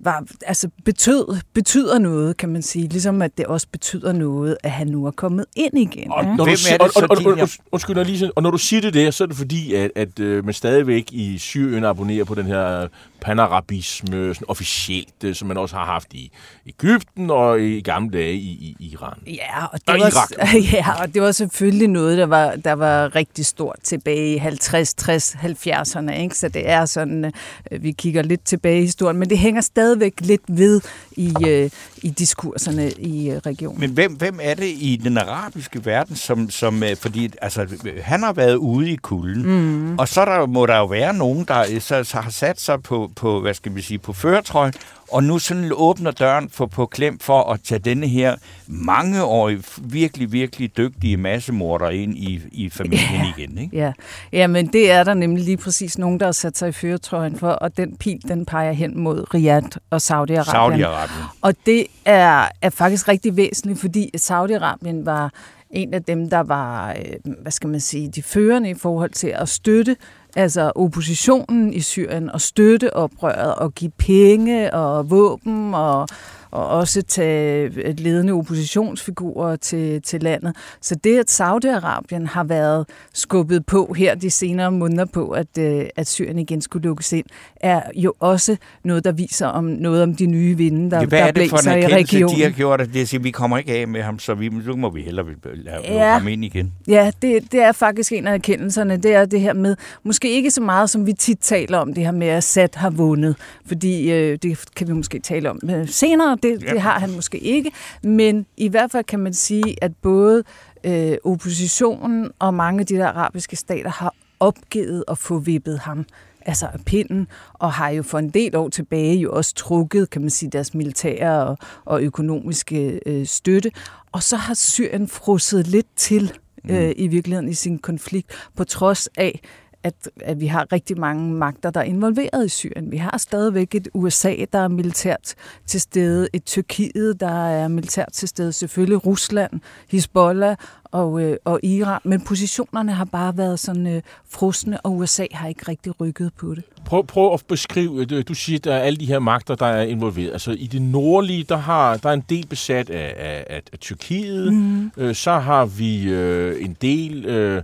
[0.00, 2.88] var, altså betød, betyder noget, kan man sige.
[2.88, 6.12] Ligesom at det også betyder noget, at han nu er kommet ind igen.
[6.12, 6.36] Og ikke?
[6.36, 8.80] når, du, er det og, og, og, og, undskyld, lige, siger- og når du siger
[8.80, 12.34] det der, så er det fordi, at, at øh, man stadigvæk i Syrien abonnerer på
[12.34, 12.88] den her
[13.20, 16.32] panarabisme sådan officielt, øh, som man også har haft i
[16.66, 19.18] Ægypten og i gamle dage i, i Iran.
[19.26, 20.54] Ja, og Og det, var, Irak.
[20.72, 24.94] ja, og det var selvfølgelig noget, der var, der var rigtig stort tilbage i 50,
[24.94, 26.12] 60, 70'erne.
[26.12, 26.38] Ikke?
[26.38, 27.32] Så det er sådan,
[27.70, 29.60] øh, vi kigger lidt tilbage i historien, men det hænger
[29.90, 30.80] stadigvæk lidt ved
[31.12, 31.70] i, øh,
[32.02, 33.80] i diskurserne i øh, regionen.
[33.80, 37.66] Men hvem, hvem er det i den arabiske verden, som, som øh, fordi altså,
[38.02, 39.98] han har været ude i kulden, mm.
[39.98, 42.82] og så der, må der jo være nogen, der øh, så, så har sat sig
[42.82, 44.72] på, på, hvad skal vi sige, på føretrøjen,
[45.12, 50.32] og nu sådan åbner døren for, på klem for at tage denne her mangeårige, virkelig,
[50.32, 53.32] virkelig dygtige massemorder ind i, i familien Ja.
[53.38, 53.58] igen.
[53.58, 53.76] Ikke?
[53.76, 53.92] Ja.
[54.32, 57.36] ja, men det er der nemlig lige præcis nogen, der har sat sig i føretrøjen
[57.38, 60.54] for, og den pil, den peger hen mod Riyadh og Saudi-Arabien.
[60.54, 61.36] Saudi-Arabien.
[61.42, 65.32] Og det er, er faktisk rigtig væsentligt, fordi Saudi-Arabien var
[65.70, 69.28] en af dem, der var, øh, hvad skal man sige, de førende i forhold til
[69.28, 69.96] at støtte
[70.36, 76.08] altså oppositionen i Syrien og støtte oprøret og give penge og våben og,
[76.50, 80.56] og også tage ledende oppositionsfigurer til, til landet.
[80.80, 85.84] Så det, at Saudi-Arabien har været skubbet på her de senere måneder på, at, øh,
[85.96, 90.14] at Syrien igen skulle lukkes ind, er jo også noget, der viser om noget om
[90.16, 92.36] de nye vinde, der, Ja, der er det blæser i regionen.
[92.38, 92.80] de har gjort?
[92.80, 95.26] At det siger, vi kommer ikke af med ham, så vi, nu må vi hellere
[95.54, 95.94] lade Ja.
[95.94, 96.12] ja.
[96.18, 96.72] ham ind igen.
[96.88, 98.96] Ja, det, det er faktisk en af erkendelserne.
[98.96, 102.04] Det er det her med, måske ikke så meget, som vi tit taler om, det
[102.04, 103.36] her med, at Assad har vundet.
[103.66, 106.38] Fordi øh, det kan vi måske tale om øh, senere.
[106.42, 106.72] Det, Ja.
[106.72, 107.70] det har han måske ikke.
[108.02, 110.42] Men i hvert fald kan man sige, at både
[110.84, 116.04] øh, oppositionen og mange af de der arabiske stater har opgivet at få vippet ham
[116.46, 120.20] altså af pinden, og har jo for en del år tilbage jo også trukket, kan
[120.20, 123.70] man sige, deres militære og, og økonomiske øh, støtte.
[124.12, 126.32] Og så har Syrien frosset lidt til
[126.70, 129.40] øh, i virkeligheden i sin konflikt, på trods af,
[129.82, 132.92] at, at vi har rigtig mange magter, der er involveret i Syrien.
[132.92, 135.34] Vi har stadigvæk et USA, der er militært
[135.66, 141.60] til stede, et Tyrkiet, der er militært til stede, selvfølgelig Rusland, Hezbollah og, øh, og
[141.62, 146.32] Iran, men positionerne har bare været sådan øh, frosne, og USA har ikke rigtig rykket
[146.38, 146.64] på det.
[146.84, 149.66] Prøv, prøv at beskrive, du, du siger, at der er alle de her magter, der
[149.66, 150.32] er involveret.
[150.32, 153.78] Altså i det nordlige, der, har, der er en del besat af, af, af, af
[153.78, 154.52] Tyrkiet.
[154.52, 154.92] Mm.
[154.96, 157.26] Øh, så har vi øh, en del...
[157.26, 157.62] Øh,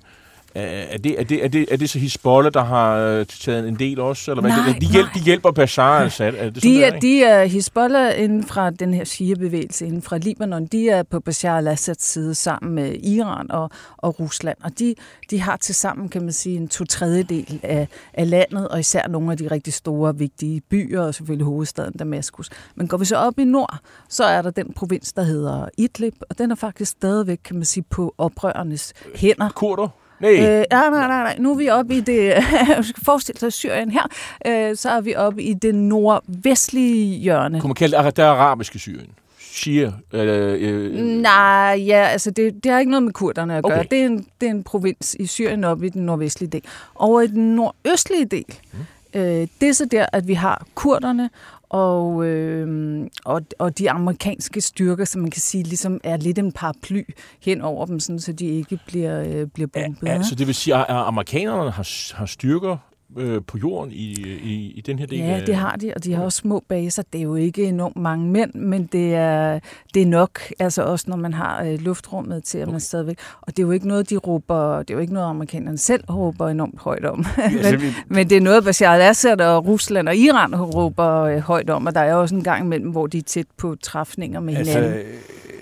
[0.61, 3.79] er det, er, det, er, det, er det så Hezbollah, der har øh, taget en
[3.79, 4.31] del også?
[4.31, 4.51] Eller hvad?
[4.51, 6.35] Nej, de, hjælp, de hjælper Bashar al-Assad?
[6.37, 7.07] Er det de, der, er, ikke?
[7.07, 10.67] de er Hezbollah inden fra den her Shia-bevægelse inden fra Libanon.
[10.67, 14.57] De er på Bashar al-Assads side sammen med Iran og, og Rusland.
[14.65, 14.95] Og de,
[15.31, 19.09] de har til sammen, kan man sige, en to tredjedel af, af landet, og især
[19.09, 22.51] nogle af de rigtig store, vigtige byer, og selvfølgelig hovedstaden Damaskus.
[22.75, 26.15] Men går vi så op i nord, så er der den provins, der hedder Idlib,
[26.31, 29.49] og den er faktisk stadigvæk, kan man sige, på oprørernes hænder.
[29.49, 30.06] Kurder?
[30.21, 30.31] Nej.
[30.31, 31.37] Øh, nej, nej, nej, nej.
[31.39, 32.35] Nu er vi oppe i det,
[33.07, 34.03] forestil dig Syrien her,
[34.47, 37.61] øh, så er vi oppe i det nordvestlige hjørne.
[37.61, 39.11] Kunne man kalde det det arabiske Syrien?
[39.57, 39.93] Shia?
[40.13, 43.79] Øh, øh, Nej, ja, altså det, det har ikke noget med kurderne at gøre.
[43.79, 43.89] Okay.
[43.91, 46.63] Det, er en, det er en provins i Syrien oppe i den nordvestlige del.
[46.95, 49.21] Over i den nordøstlige del, mm.
[49.21, 51.31] øh, det er så der, at vi har kurderne,
[51.69, 56.53] og, øh, og, og de amerikanske styrker, som man kan sige, ligesom er lidt en
[56.53, 57.03] paraply
[57.43, 60.07] hen over dem, sådan, så de ikke bliver, øh, bliver bombet.
[60.07, 62.77] ja, så det vil sige, at at amerikanerne har, har styrker
[63.17, 66.15] øh, på jorden i, i, i den her del Ja, det har de, og de
[66.15, 67.03] har også små baser.
[67.13, 69.59] Det er jo ikke enormt mange mænd, men det er,
[69.95, 73.19] det er nok, altså også når man har øh, luftrummet til, at man stadigvæk...
[73.41, 74.79] Og det er jo ikke noget, de råber...
[74.79, 77.19] Det er jo ikke noget, amerikanerne selv råber enormt højt om.
[77.63, 81.87] men, men det er noget, Bashar al-Assad og Rusland og Iran råber øh, højt om,
[81.87, 84.73] og der er også en gang imellem, hvor de er tæt på træfninger med Altså,
[84.73, 84.99] hinanden.
[84.99, 85.05] øh,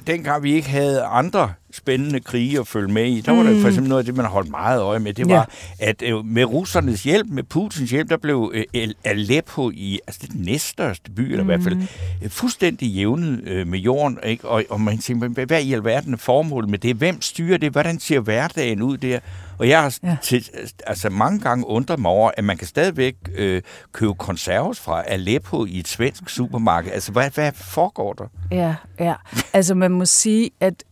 [0.07, 3.69] dengang vi ikke havde andre spændende krige at følge med i, der var der for
[3.69, 5.15] eksempel noget af det, man holdt meget øje med.
[5.15, 5.31] Det Mm.
[5.31, 5.37] Ja.
[5.37, 10.21] var, at øh, med russernes hjælp, med Putins hjælp, der blev øh, Aleppo i, altså
[10.27, 11.65] det næststørste by, eller i hvert Mm.
[11.65, 11.77] fald
[12.25, 14.19] øh, fuldstændig jævnet øh, med jorden.
[14.25, 14.49] Ikke?
[14.49, 16.97] Og, og man tænker, hvad, hvad i alverden er formålet med det?
[16.97, 17.73] Hvem styrer det?
[17.73, 19.19] Hvordan ser hverdagen ud der?
[19.59, 20.17] Og jeg har Ja.
[20.23, 20.49] til,
[20.87, 25.65] altså mange gange undret mig over, at man kan stadigvæk øh, købe konserves fra Aleppo
[25.67, 26.93] i et svensk supermarked.
[26.93, 28.25] Altså, hvad, hvad foregår der?
[28.51, 29.15] Ja, ja.
[29.53, 30.85] Altså man må sige, at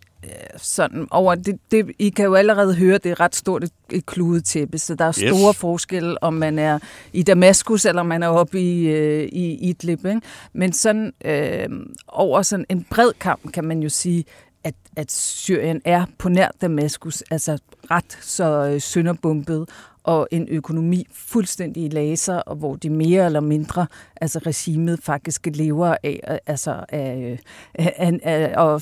[0.57, 4.07] sådan over det, det, I kan jo allerede høre, det er ret stort et, et
[4.07, 5.31] kludetæppe, så der er Yes.
[5.37, 6.79] store forskelle, om man er
[7.13, 10.07] i Damaskus, eller man er oppe i, øh, i Idlib.
[10.07, 10.21] Ikke?
[10.53, 11.69] Men sådan øh,
[12.09, 14.25] over sådan en bred kamp, kan man jo sige,
[14.65, 17.59] at, at Syrien er på nær Damaskus, altså
[17.91, 19.69] ret så øh, sønderbumpet,
[20.05, 23.87] og en økonomi fuldstændig i laser, og hvor de mere eller mindre,
[24.21, 27.39] altså regimet faktisk lever af, øh, altså af, øh,
[27.75, 28.75] af, af, af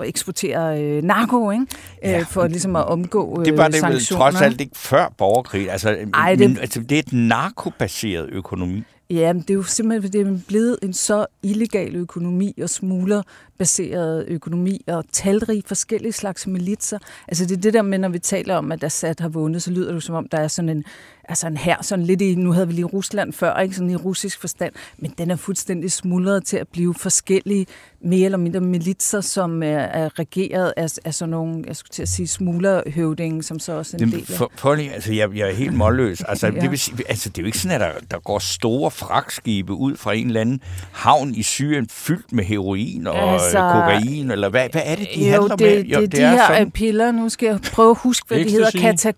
[0.00, 1.66] at eksportere øh, narko, ikke?
[2.02, 2.10] Ja.
[2.10, 2.22] Ja.
[2.22, 4.22] for ligesom at omgå øh, Det var det vel sanktioner.
[4.30, 5.70] trods alt ikke før borgerkrig.
[5.70, 8.82] Altså, Ej, men, det- altså, det er et narkobaseret økonomi.
[9.10, 14.24] Ja, men det er jo simpelthen, det er blevet en så illegal økonomi og smuglerbaseret
[14.28, 16.98] økonomi og talrige forskellige slags militser.
[17.28, 19.70] Altså det er det der med, når vi taler om, at Assad har vundet, så
[19.70, 20.84] lyder det som om, der er sådan en,
[21.28, 23.96] altså en her, sådan lidt i, nu havde vi lige Rusland før, ikke sådan i
[23.96, 27.66] russisk forstand, men den er fuldstændig smuldret til at blive forskellige,
[28.06, 32.02] mere eller mindre militser, som er, er regeret af, af sådan nogle, jeg skulle til
[32.02, 34.38] at sige, smuglerhøvdinge, som så også er en Det, del af.
[34.38, 36.20] for, for, altså, jeg, jeg er helt målløs.
[36.28, 36.60] Altså, Ja.
[36.60, 39.72] det, vil sige, altså, det er jo ikke sådan, at der, der går store fragtskibe
[39.72, 40.60] ud fra en eller anden
[40.92, 45.08] havn i Syrien fyldt med heroin og Altså, altså, kokain, eller hvad, hvad er det,
[45.14, 45.84] de jo, handler det, med?
[45.84, 46.70] Jo, det, de her sådan.
[46.70, 48.70] piller, nu skal jeg prøve at huske, hvad de hedder?
[48.80, 49.12] Kata.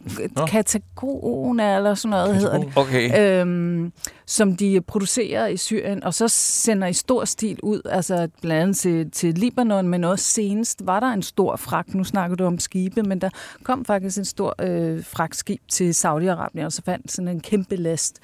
[0.48, 2.72] Katagona eller sådan noget hedder det.
[2.76, 3.40] Okay.
[3.40, 3.92] Øhm,
[4.26, 8.76] som de producerer i Syrien, og så sender i stor stil ud, altså blandt andet
[8.76, 12.58] til, til Libanon, men også senest var der en stor fragt, nu snakker du om
[12.58, 13.30] skibe, men der
[13.62, 18.20] kom faktisk en stor øh, fragtskib til Saudi-Arabien, og så fandt sådan en kæmpe last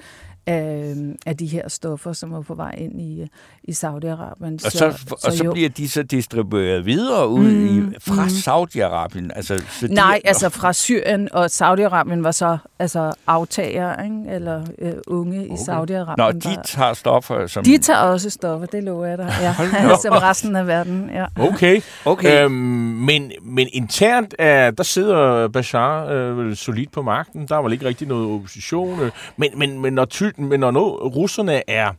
[0.47, 3.27] af, af de her stoffer, som var på vej ind i, øh,
[3.63, 4.65] i Saudi-Arabien.
[4.65, 5.51] Og så, og så jo.
[5.51, 8.29] bliver de så distribueret videre ud mm, i, fra mm.
[8.29, 9.29] Saudi-Arabien.
[9.35, 14.35] Altså, så de, Nej, altså fra Syrien, og Saudi-Arabien var så altså aftager, ikke?
[14.35, 15.49] eller øh, unge okay.
[15.49, 16.15] i Saudi-Arabien.
[16.17, 17.63] Nå, de var- tager stoffer, som...
[17.63, 19.33] de tager også stoffer, det lover jeg dig.
[19.41, 19.53] Ja.
[20.03, 21.25] Som resten af verden, ja.
[21.39, 21.81] Okay.
[22.05, 22.43] Okay.
[22.43, 27.47] Øhm, men, men internt, er, der sidder Bashar øh, solidt på magten.
[27.47, 28.99] Der er vel ikke rigtig noget opposition.
[28.99, 31.91] Øh, men, men, men når, ty, men når nu, russerne er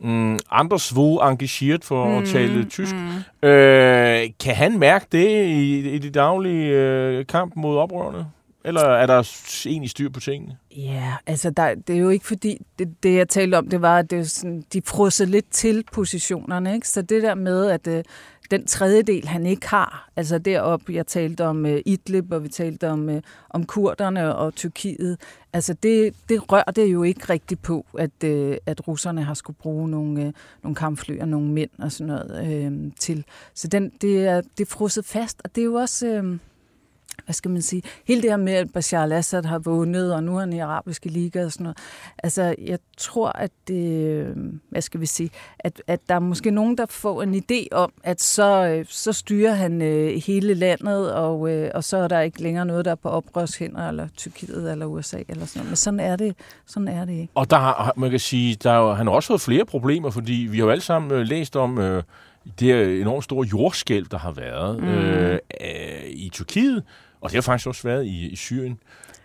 [0.00, 3.48] mm, anderswo engageret, for mm, at tale tysk, mm.
[3.48, 8.26] øh, kan han mærke det i, i det daglige øh, kamp mod oprørerne?
[8.64, 9.28] Eller er der
[9.66, 10.56] egentlig styr på tingene?
[10.76, 13.98] Ja, altså der, det er jo ikke fordi, det, det jeg talte om, det var,
[13.98, 16.88] at det er sådan, de frosser lidt til positionerne, ikke?
[16.88, 18.04] Så det der med, at øh,
[18.52, 22.90] den tredjedel, han ikke har, altså deroppe, jeg talte om øh, Idlib, og vi talte
[22.90, 25.18] om, øh, om kurderne og Tyrkiet,
[25.52, 29.56] altså det, det rører det jo ikke rigtigt på, at, øh, at russerne har skulle
[29.56, 33.24] bruge nogle, øh, nogle kampfly og nogle mænd og sådan noget øh, til.
[33.54, 36.06] Så den, det, er, det er frosset fast, og det er jo også...
[36.06, 36.38] Øh,
[37.24, 40.36] hvad skal man sige, hele det her med, at Bashar al-Assad har vundet, og nu
[40.36, 41.78] er han i arabiske liga og sådan noget.
[42.22, 44.36] Altså, jeg tror, at det, øh,
[44.70, 47.92] hvad skal vi sige, at, at der er måske nogen, der får en idé om,
[48.02, 52.20] at så, øh, så styrer han øh, hele landet, og, øh, og så er der
[52.20, 55.70] ikke længere noget, der er på oprørshænder, eller Tyrkiet, eller USA, eller sådan noget.
[55.70, 57.32] Men sådan er det, sådan er det ikke.
[57.34, 60.32] Og der har, man kan sige, der er, han har også fået flere problemer, fordi
[60.32, 61.78] vi har jo alle sammen øh, læst om...
[61.78, 62.02] Øh,
[62.60, 64.88] det er enormt store jordskælv, der har været mm.
[64.88, 66.82] øh, øh, i Tyrkiet,
[67.20, 68.78] og det har faktisk også været i, i Syrien.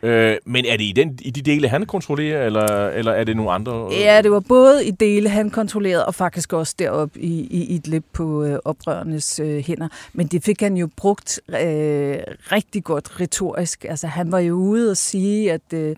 [0.03, 3.35] Øh, men er det i, den, i de dele, han kontrollerer, eller, eller er det
[3.35, 3.89] nogle andre?
[3.91, 3.99] Øh?
[3.99, 8.05] Ja, det var både i dele, han kontrollerede, og faktisk også deroppe i, i Idlib
[8.13, 9.87] på øh, oprørernes øh, hænder.
[10.13, 12.17] Men det fik han jo brugt øh,
[12.51, 13.85] rigtig godt retorisk.
[13.89, 15.73] Altså, han var jo ude og sige, at...
[15.73, 15.95] Øh,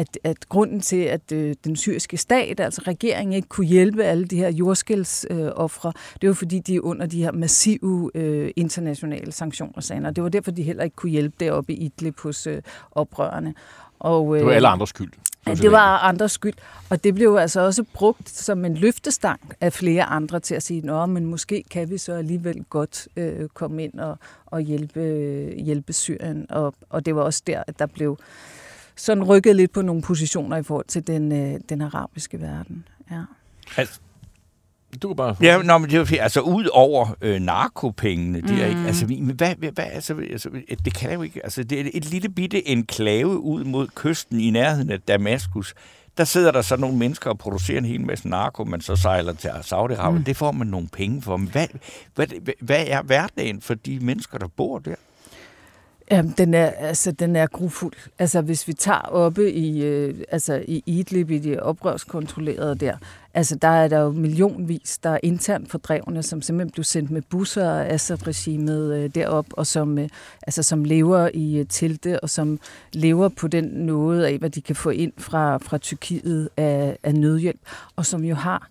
[0.00, 4.24] at, at grunden til, at øh, den syriske stat, altså regeringen, ikke kunne hjælpe alle
[4.24, 9.32] de her jordskældsoffre, øh, det var fordi, de er under de her massive øh, internationale
[9.32, 12.46] sanktioner, sagde Og det var derfor, de heller ikke kunne hjælpe deroppe i Idlib hos
[12.46, 13.54] øh, oprørerne.
[13.98, 15.12] Og, øh, det var alle andres skyld.
[15.46, 16.54] Ja, det var andres skyld.
[16.90, 20.90] Og det blev altså også brugt som en løftestang af flere andre til at sige,
[20.90, 25.56] at men måske kan vi så alligevel godt øh, komme ind og, og hjælpe, øh,
[25.56, 26.46] hjælpe Syrien.
[26.50, 28.18] Og, og det var også der, at der blev
[29.00, 32.88] sådan rykket lidt på nogle positioner i forhold til den, øh, den arabiske verden.
[33.10, 33.22] Ja.
[33.76, 34.00] Altså,
[35.02, 35.36] du kan bare...
[35.40, 38.86] Ja, nå, men det er altså ud over øh, narkopengene, det er ikke, mm.
[38.86, 40.50] altså, men hvad, hvad, hvad altså, altså,
[40.84, 44.50] det kan jo ikke, altså, det er et lille bitte enklave ud mod kysten i
[44.50, 45.74] nærheden af Damaskus.
[46.16, 49.32] Der sidder der så nogle mennesker og producerer en hel masse narko, man så sejler
[49.32, 50.18] til Saudi-Arabien.
[50.18, 50.24] Mm.
[50.24, 51.36] Det får man nogle penge for.
[51.36, 51.66] Men hvad,
[52.14, 52.26] hvad,
[52.60, 54.94] hvad er hverdagen for de mennesker, der bor der?
[56.10, 57.92] Jamen, den er, altså, den er grufuld.
[58.18, 62.96] Altså, hvis vi tager oppe i, øh, altså, i Idlib, i de oprørskontrollerede der,
[63.34, 67.22] altså, der er der jo millionvis, der er internt fordrevne, som simpelthen blev sendt med
[67.22, 70.08] busser af Assad-regimet øh, derop, og som, øh,
[70.42, 72.60] altså, som lever i øh, telte, og som
[72.92, 77.14] lever på den noget af, hvad de kan få ind fra, fra Tyrkiet af, af
[77.14, 77.60] nødhjælp,
[77.96, 78.68] og som jo har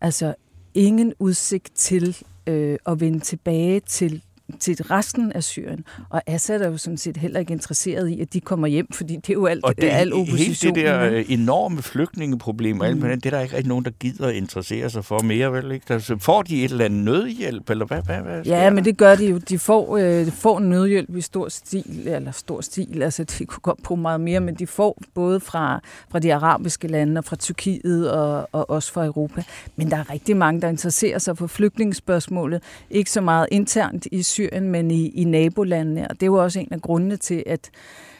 [0.00, 0.34] altså,
[0.74, 5.84] ingen udsigt til øh, at vende tilbage til til resten af Syrien.
[6.10, 9.16] Og Assad er jo sådan set heller ikke interesseret i, at de kommer hjem, fordi
[9.16, 10.74] det er jo alt, og det, al opposition.
[10.74, 13.00] Helt det der øh, enorme flygtningeproblem, mm.
[13.00, 15.72] det er der ikke rigtig nogen, der gider at interessere sig for mere, vel?
[15.72, 15.84] Ikke?
[15.88, 18.70] Der, får de et eller andet nødhjælp, eller hvad, hvad, hvad Ja, der?
[18.70, 19.38] men det gør de jo.
[19.38, 23.60] De får, øh, de får nødhjælp i stor stil, eller stor stil, altså de kunne
[23.60, 27.36] godt bruge meget mere, men de får både fra, fra de arabiske lande og fra
[27.36, 29.42] Tyrkiet og, og også fra Europa.
[29.76, 32.62] Men der er rigtig mange, der interesserer sig for flygtningsspørgsmålet.
[32.90, 36.08] Ikke så meget internt i Syrien, Syrien, men i, i nabolandene.
[36.08, 37.70] Og det er jo også en af grundene til, at,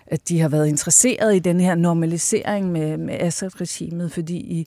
[0.07, 4.67] at de har været interesseret i den her normalisering med, med Assad-regimet, fordi i,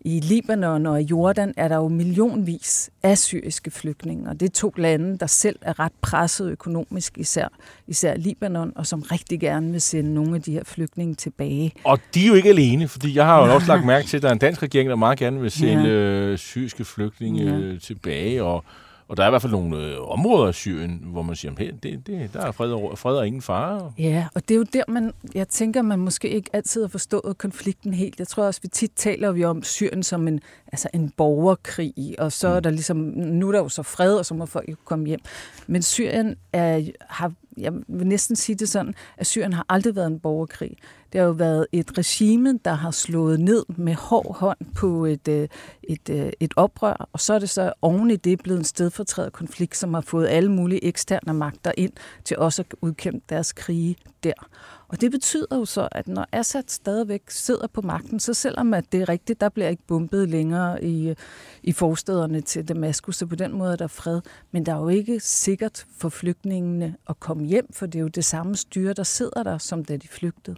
[0.00, 4.50] i Libanon og i Jordan er der jo millionvis af syriske flygtninge, og det er
[4.50, 7.48] to lande, der selv er ret presset økonomisk, især,
[7.86, 11.72] især Libanon, og som rigtig gerne vil sende nogle af de her flygtninge tilbage.
[11.84, 14.22] Og de er jo ikke alene, fordi jeg har jo også lagt mærke til, at
[14.22, 15.88] der er en dansk regering, der meget gerne vil sende ja.
[15.88, 17.78] Øh, syriske flygtninge ja.
[17.78, 18.64] tilbage, og
[19.08, 21.72] og der er i hvert fald nogle øh, områder af Syrien, hvor man siger, hey,
[21.82, 23.92] det, det, der er fred og, fred og ingen fare.
[23.98, 27.38] Ja, og det er jo der, man, jeg tænker, man måske ikke altid har forstået
[27.38, 28.18] konflikten helt.
[28.18, 30.40] Jeg tror også, vi tit taler vi om Syrien som en,
[30.72, 34.26] altså en borgerkrig, og så er der ligesom, nu er der jo så fred, og
[34.26, 35.20] så må folk komme hjem.
[35.66, 40.06] Men Syrien er, har jeg vil næsten sige det sådan, at Syrien har aldrig været
[40.06, 40.76] en borgerkrig.
[41.12, 45.28] Det har jo været et regime, der har slået ned med hård hånd på et,
[45.28, 45.48] øh,
[45.82, 49.32] et, et, et oprør, og så er det så oven i det blevet en stedfortrædet
[49.32, 51.92] konflikt, som har fået alle mulige eksterne magter ind
[52.24, 54.48] til også at udkæmpe deres krige der.
[54.88, 58.84] Og det betyder jo så, at når Assad stadigvæk sidder på magten, så selvom at
[58.92, 61.14] det er rigtigt, der bliver ikke bumpet længere i,
[61.62, 64.20] i forstederne til Damaskus, så på den måde er der fred.
[64.52, 68.08] Men der er jo ikke sikkert for flygtningene at komme hjem, for det er jo
[68.08, 70.56] det samme styre, der sidder der, som da de flygtede.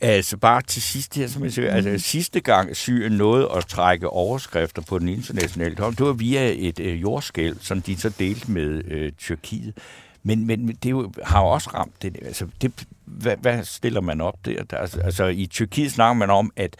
[0.00, 4.08] Altså bare til sidst her, som jeg siger, altså sidste gang Syrien nåede at trække
[4.08, 8.50] overskrifter på den internationale tom, det var via et øh, jordskæld, som de så delte
[8.50, 9.78] med øh, Tyrkiet.
[10.22, 12.16] Men, men det jo, har jo også ramt det.
[12.22, 14.64] Altså, det hvad, hvad stiller man op der?
[14.76, 16.76] altså, altså, I Tyrkiet snakker man om, at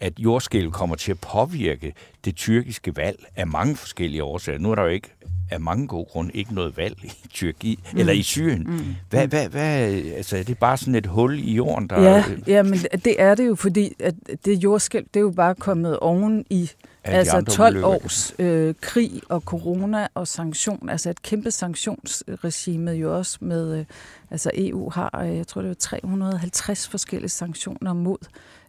[0.00, 1.92] at jordskælv kommer til at påvirke
[2.24, 4.58] det tyrkiske valg af mange forskellige årsager.
[4.58, 5.12] Nu er der jo ikke
[5.50, 7.98] af mange gode grunde ikke noget valg i Tyrkiet, mm.
[7.98, 8.62] eller i Syrien.
[8.66, 8.94] Mm.
[9.10, 12.02] Hvad, hvad, hvad, altså, er det bare sådan et hul i jorden, der...
[12.02, 15.54] Ja, ja, men det er det jo, fordi at det jordskælv, det er jo bare
[15.54, 16.70] kommet oven i
[17.04, 17.88] altså 12 ulykker.
[17.88, 23.84] års øh, krig og corona og sanktion, altså et kæmpe sanktionsregime jo også med, øh,
[24.30, 28.18] altså EU har, øh, jeg tror det er 350 forskellige sanktioner mod,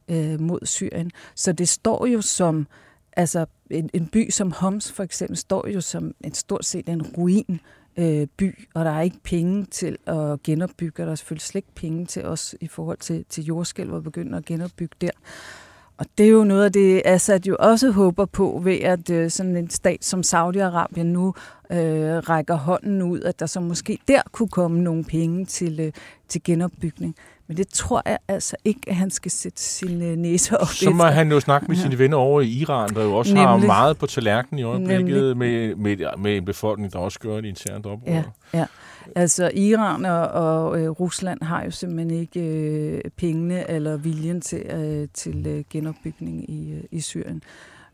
[0.08, 1.12] øh, mod Syrien.
[1.36, 2.68] Så det står jo som,
[3.18, 7.02] altså en, en by som Homs for eksempel, står jo som en stort set en
[7.02, 7.60] ruin
[7.98, 11.58] øh, by, og der er ikke penge til at genopbygge, og der er selvfølgelig slet
[11.60, 15.12] ikke penge til os i forhold til, til jordskælv og begynde at genopbygge der.
[15.98, 19.30] Og det er jo noget af det, Assad jo også håber på ved, at øh,
[19.30, 21.34] sådan en stat som Saudi-Arabien nu
[21.70, 25.92] øh, rækker hånden ud, at der så måske der kunne komme nogle penge til, øh,
[26.28, 27.16] til genopbygning.
[27.48, 30.90] Men det tror jeg altså ikke, at han skal sætte sin øh, næse op Så
[30.90, 31.16] må efter.
[31.16, 33.48] han jo snakke med sine venner over i Iran, der jo også Nemlig.
[33.50, 37.46] har meget på tallerkenen i øjeblikket med, med, med en befolkning, der også gør et
[37.46, 38.12] internt oprør.
[38.14, 38.24] Ja,
[38.54, 38.66] ja.
[39.16, 44.60] Altså Iran og, og øh, Rusland har jo simpelthen ikke øh, pengene eller viljen til,
[44.60, 47.42] øh, til øh, genopbygning i, øh, i Syrien.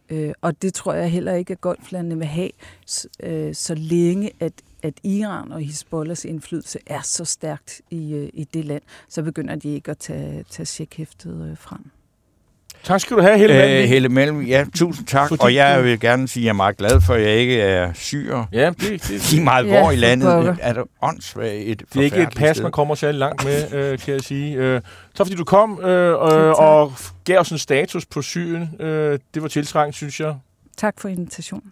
[0.09, 2.49] Øh, og det tror jeg heller ikke, at golflandene vil have,
[2.85, 4.53] så, øh, så længe at,
[4.83, 9.55] at Iran og Hezbollahs indflydelse er så stærkt i, øh, i det land, så begynder
[9.55, 11.91] de ikke at tage, tage checkhæftet øh, frem.
[12.83, 13.71] Tak skal du have, Helle Malm.
[13.71, 15.27] Æh, Helle Malm, ja, tusind tak.
[15.27, 17.61] Fordi og jeg vil gerne sige, at jeg er meget glad for, at jeg ikke
[17.61, 18.43] er syr.
[18.51, 19.43] Ja, det, det, det.
[19.43, 22.71] meget, hvor ja, i landet er det åndssvagt et Det er ikke et pas, man
[22.71, 24.55] kommer særlig langt med, øh, kan jeg sige.
[24.55, 24.81] Øh,
[25.15, 26.15] tak fordi du kom øh, øh,
[26.51, 28.81] og gav os en status på sygen.
[28.81, 30.35] Øh, det var tiltrængt, synes jeg.
[30.77, 31.71] Tak for invitationen.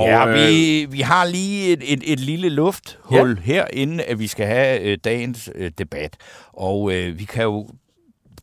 [0.00, 3.42] ja, vi, vi har lige et, et, et lille lufthul ja.
[3.42, 6.16] her, inden at vi skal have øh, dagens øh, debat.
[6.52, 7.68] Og øh, vi kan jo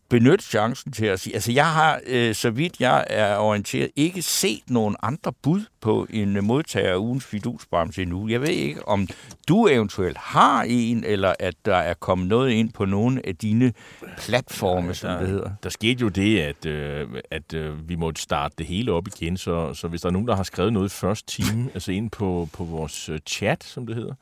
[0.10, 4.22] benytte chancen til at sige, altså jeg har, øh, så vidt jeg er orienteret, ikke
[4.22, 8.28] set nogen andre bud på en modtager af ugens fidusbremse endnu.
[8.28, 9.08] Jeg ved ikke, om
[9.48, 13.74] du eventuelt har en, eller at der er kommet noget ind på nogle af dine
[14.18, 15.52] platforme, ja, som det hedder.
[15.64, 19.38] Der skete jo det, at, øh, at øh, vi måtte starte det hele op igen,
[19.38, 22.50] så, så hvis der er nogen, der har skrevet noget først time, altså ind på,
[22.54, 24.14] på vores øh, chat, som det hedder,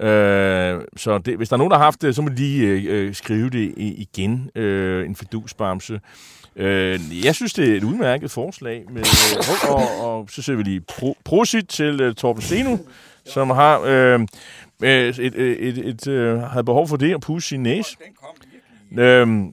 [0.00, 2.66] Øh, så det, hvis der er nogen, der har haft det, så må de lige
[2.66, 6.00] øh, skrive det igen, øh, en fidusbamse.
[6.56, 10.62] Øh, jeg synes, det er et udmærket forslag, med, øh, og, og så ser vi
[10.62, 12.76] lige pro, prosit til øh, Torben Steno,
[13.26, 14.20] som har øh,
[14.82, 15.34] et, et,
[15.68, 17.96] et, et, øh, havde behov for det at pusse sin næse.
[18.98, 19.44] Øh,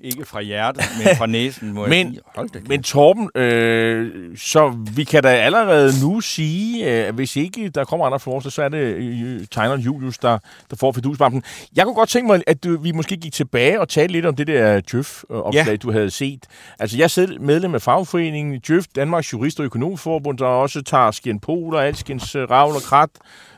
[0.00, 1.72] ikke fra hjertet, men fra næsen.
[1.72, 6.86] Må men, jeg Hold da men Torben, øh, så vi kan da allerede nu sige,
[6.86, 10.38] at hvis ikke der kommer andre forslag, så er det øh, tegneren Julius, der,
[10.70, 11.42] der får fidusbamsen.
[11.76, 14.36] Jeg kunne godt tænke mig, at du, vi måske gik tilbage og talte lidt om
[14.36, 15.76] det der Djøf-opslag, ja.
[15.76, 16.46] du havde set.
[16.78, 21.10] Altså, jeg er selv medlem af fagforeningen Djøf, Danmarks Jurist- og Økonomforbund, der også tager
[21.10, 23.10] skien pol og alskens øh, ravl og krat,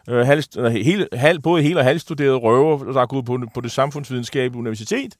[0.08, 3.70] øh, halv, hele, halv, både helt og halvstuderede røver, der er gået på, på det
[3.72, 5.14] samfundsvidenskabelige universitet.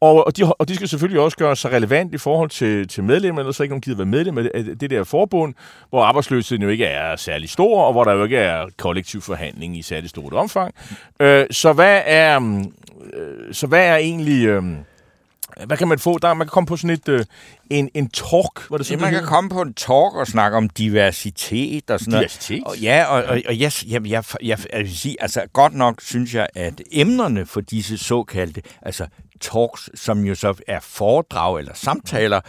[0.00, 3.04] Og, og, de, og de skal selvfølgelig også gøre sig relevant i forhold til, til
[3.04, 4.44] medlemmer, ellers er ikke nogen gider være medlem af
[4.80, 5.54] det der forbund,
[5.90, 9.78] hvor arbejdsløsheden jo ikke er særlig stor, og hvor der jo ikke er kollektiv forhandling
[9.78, 10.74] i særlig stort omfang.
[11.20, 12.62] Øh, så hvad er,
[13.14, 14.46] øh, så hvad er egentlig...
[14.46, 14.62] Øh,
[15.66, 16.18] hvad kan man få?
[16.18, 17.24] Der, man kan komme på sådan et, øh,
[17.70, 18.70] en, en talk.
[18.70, 22.00] Var det sådan, ja, man kan komme på en talk og snakke om diversitet og
[22.00, 22.62] sådan diversitet?
[22.64, 22.82] noget.
[22.82, 26.34] Ja, og, og, og jeg, jeg, jeg, jeg, jeg vil sige, altså godt nok synes
[26.34, 29.06] jeg, at emnerne for disse såkaldte, altså
[29.40, 32.40] talks, som jo så er foredrag eller samtaler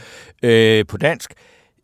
[0.44, 1.34] øh, på dansk,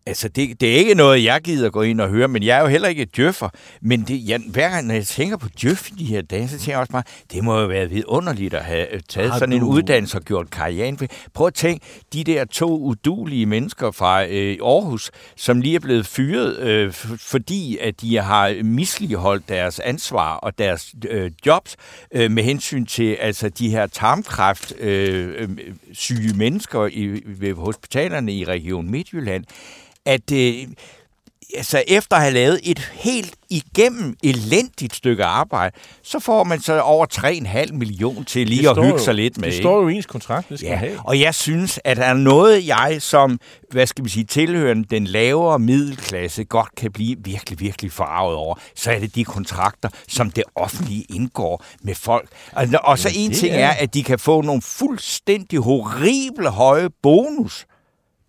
[0.08, 2.62] Altså, det, det er ikke noget, jeg gider gå ind og høre, men jeg er
[2.62, 3.50] jo heller ikke djøffer.
[3.82, 6.72] Men det, jeg, hver gang, når jeg tænker på djøf de her dage, så tænker
[6.72, 7.04] jeg også bare,
[7.34, 9.66] det må jo være vidunderligt at have øh, taget Har sådan du...
[9.66, 10.98] en uddannelse og gjort karriere.
[11.34, 16.08] Prøv at tænke, de der to udulige mennesker fra øh, Aarhus, som lige er blevet
[16.08, 21.76] fyret, øh, fordi at de har misligeholdt deres ansvar og deres øh, jobs
[22.12, 25.50] øh, med hensyn til altså de her tarmkræft øh, øh,
[25.94, 29.46] syge mennesker i, ved hospitalerne i Region Midtjylland
[30.06, 30.68] at øh,
[31.58, 36.82] altså efter at have lavet et helt igennem elendigt stykke arbejde, så får man så
[36.82, 37.06] over
[37.68, 39.48] 3,5 million til lige at hygge jo- sig lidt med.
[39.52, 40.80] Det står jo i ens kontrakt, det skal Ja, ja.
[40.80, 41.00] have.
[41.04, 43.40] og jeg synes, at der er noget, jeg som,
[43.72, 48.56] hvad skal vi sige, tilhørende den lavere middelklasse, godt kan blive virkelig, virkelig farvet over,
[48.76, 52.30] så er det de kontrakter, som det offentlige indgår med folk.
[52.52, 56.50] Og, og så en det ting er- er, at de kan få nogle fuldstændig horrible
[56.50, 57.66] høje bonus.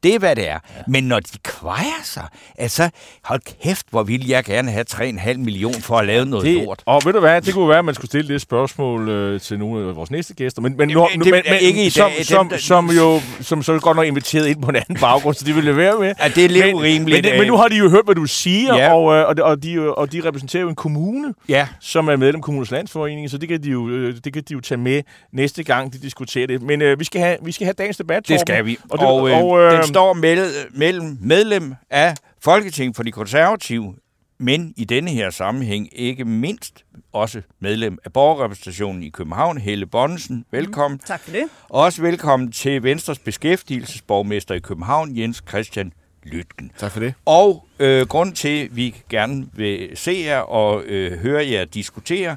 [0.02, 0.52] Det er, hvad det er.
[0.76, 0.82] Ja.
[0.88, 2.24] Men når de kvejer sig,
[2.58, 2.90] altså,
[3.24, 6.82] hold kæft, hvor vil jeg gerne have 3,5 million for at lave noget Det, lort.
[6.86, 9.58] og ved du hvad, det kunne være, at man skulle stille det spørgsmål øh, til
[9.58, 10.62] nogle af vores næste gæster.
[10.62, 12.26] Men, men, Jamen, nu, det men, men ikke i som, dag.
[12.26, 15.34] som, Dem, der- som, jo som så godt nok inviteret ind på en anden baggrund,
[15.34, 16.14] så de vil lade være med.
[16.22, 17.38] Ja, det er lidt men, urimeligt, Men, det, øh.
[17.38, 18.94] men nu har de jo hørt, hvad du siger, Ja.
[18.94, 22.16] og, øh, og, de- og, de, og de repræsenterer jo en kommune, Ja, som er
[22.16, 24.78] medlem af Kommunernes Landsforening, så det kan de jo, øh, det kan de jo tage
[24.78, 26.62] med næste gang, de diskuterer det.
[26.62, 28.38] Men øh, vi, skal have, vi skal have dagens debat, Det Torben.
[28.40, 28.78] skal vi.
[28.90, 33.02] Og, Og, det, og, øh, og, øh, den står mellem, mellem medlem af Folketinget for
[33.02, 33.94] de konservative,
[34.38, 40.44] men i denne her sammenhæng ikke mindst også medlem af borgerrepræsentationen i København, Helle Bonnesen.
[40.50, 40.98] Velkommen.
[40.98, 41.44] Tak for det.
[41.68, 46.72] Også velkommen til Venstres beskæftigelsesborgmester i København, Jens Christian Lytken.
[46.78, 47.14] Tak for det.
[47.24, 52.36] Og øh, grund til, at vi gerne vil se jer og øh, høre jer diskutere,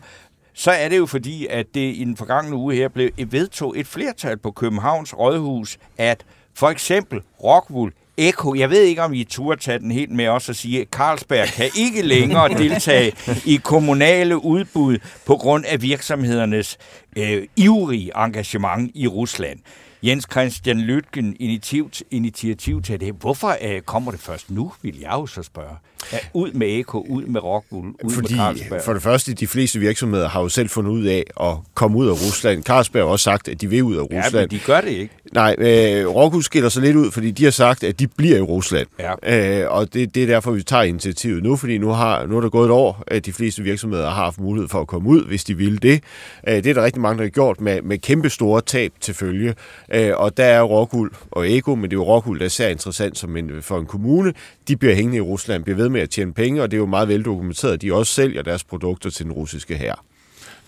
[0.54, 3.88] så er det jo fordi, at det i den forgangne uge her blev vedtog et
[3.88, 6.26] flertal på Københavns Rådhus, at
[6.60, 10.50] for eksempel Rockwool, Eko, jeg ved ikke, om I turde tage den helt med os
[10.50, 13.14] og sige, at Carlsberg kan ikke længere deltage
[13.46, 16.78] i kommunale udbud på grund af virksomhedernes
[17.18, 19.60] øh, ivrige engagement i Rusland.
[20.04, 23.14] Jens Christian Lytgen, initiativ, initiativ til det.
[23.14, 25.76] Hvorfor øh, kommer det først nu, vil jeg jo så spørge.
[26.14, 28.82] Ja, ud med Eko, ud med Rockwool, ud Fordi med Carlsberg.
[28.82, 32.08] for det første, de fleste virksomheder har jo selv fundet ud af at komme ud
[32.08, 32.64] af Rusland.
[32.64, 34.52] Carlsberg har også sagt, at de vil ud af ja, Rusland.
[34.52, 35.14] men de gør det ikke.
[35.34, 38.42] Nej, øh, Rockwool skiller sig lidt ud, fordi de har sagt, at de bliver i
[38.42, 38.88] Rusland.
[39.00, 39.62] Ja.
[39.62, 42.42] Øh, og det, det er derfor, vi tager initiativet nu, fordi nu, har, nu er
[42.42, 45.26] der gået et år, at de fleste virksomheder har haft mulighed for at komme ud,
[45.26, 46.04] hvis de ville det.
[46.48, 49.14] Øh, det er der rigtig mange, der har gjort med, med kæmpe store tab til
[49.14, 49.56] følge.
[49.94, 52.68] Øh, og der er Rockwool og Eko, men det er jo Rockwool, der er især
[52.70, 54.34] interessant som en, for en kommune.
[54.68, 56.86] De bliver hængende i Rusland, bliver ved med at tjene penge, og det er jo
[56.86, 60.04] meget veldokumenteret, at de også sælger deres produkter til den russiske hær.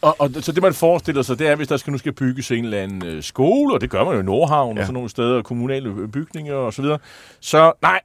[0.02, 2.52] Og, og så det, man forestiller sig, det er, hvis der skal, nu skal bygges
[2.52, 4.82] en eller anden øh, skole, og det gør man jo i Nordhavn ja.
[4.82, 7.00] og sådan nogle steder, kommunale øh, bygninger og så videre.
[7.40, 8.02] Så nej,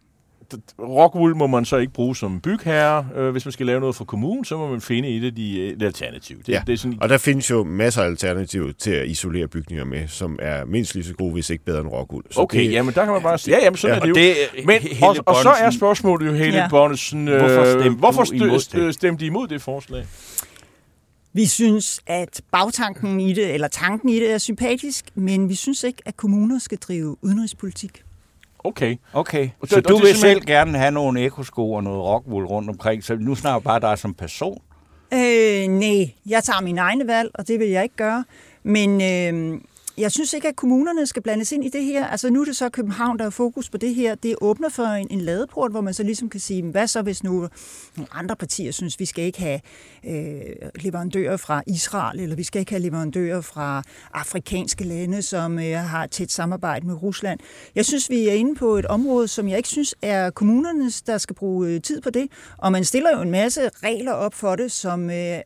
[0.79, 3.07] Rockwool må man så ikke bruge som bygherre.
[3.17, 5.59] Øh, hvis man skal lave noget for kommunen, så må man finde et af de
[5.61, 6.39] øh, et alternativ.
[6.39, 9.49] Det, Ja, det er sådan, og der findes jo masser af alternativer til at isolere
[9.49, 12.23] bygninger med, som er mindst lige så gode, hvis ikke bedre end Rockwool.
[12.31, 14.13] Så Okay, det, jamen der kan man bare sige, ja, jamen sådan Ja, er det
[14.13, 14.25] og jo.
[14.59, 16.69] det- Men, Helle og, og så er spørgsmålet jo, Helle Ja.
[16.69, 20.05] Bonnesen, øh, Hvorfor stemte hvorfor stø, stemte de imod det forslag?
[21.33, 25.85] Vi synes, at bagtanken i det, eller tanken i det, er sympatisk, men vi synes
[25.85, 28.03] ikke, at kommuner skal drive udenrigspolitik.
[28.67, 28.97] Okay.
[29.13, 32.03] Okay, Og så og du det vil simpelthen- selv gerne have nogle ekosko og noget
[32.03, 34.63] Rockwool rundt omkring, så nu snakker bare dig som person.
[35.15, 38.25] Øh, nej, jeg tager mine egne valg, og det vil jeg ikke gøre.
[38.63, 39.61] Men øh,
[39.99, 42.07] jeg synes ikke, at kommunerne skal blandes ind i det her.
[42.07, 44.15] Altså nu er det så København, der er fokus på det her.
[44.15, 47.25] Det åbner for en, en ladeport, hvor man så ligesom kan sige, hvad så hvis
[47.25, 47.49] nu
[47.97, 49.61] nogle andre partier synes, vi skal ikke have
[50.07, 50.41] øh,
[50.75, 53.83] leverandører fra Israel, eller vi skal ikke have leverandører fra
[54.15, 57.41] afrikanske lande, som øh, har tæt samarbejde med Rusland.
[57.75, 61.19] Jeg synes, vi er inde på et område, som jeg ikke synes er kommunernes, der
[61.19, 62.29] skal bruge øh, tid på det.
[62.59, 65.39] Og man stiller jo en masse regler op for det, som øh,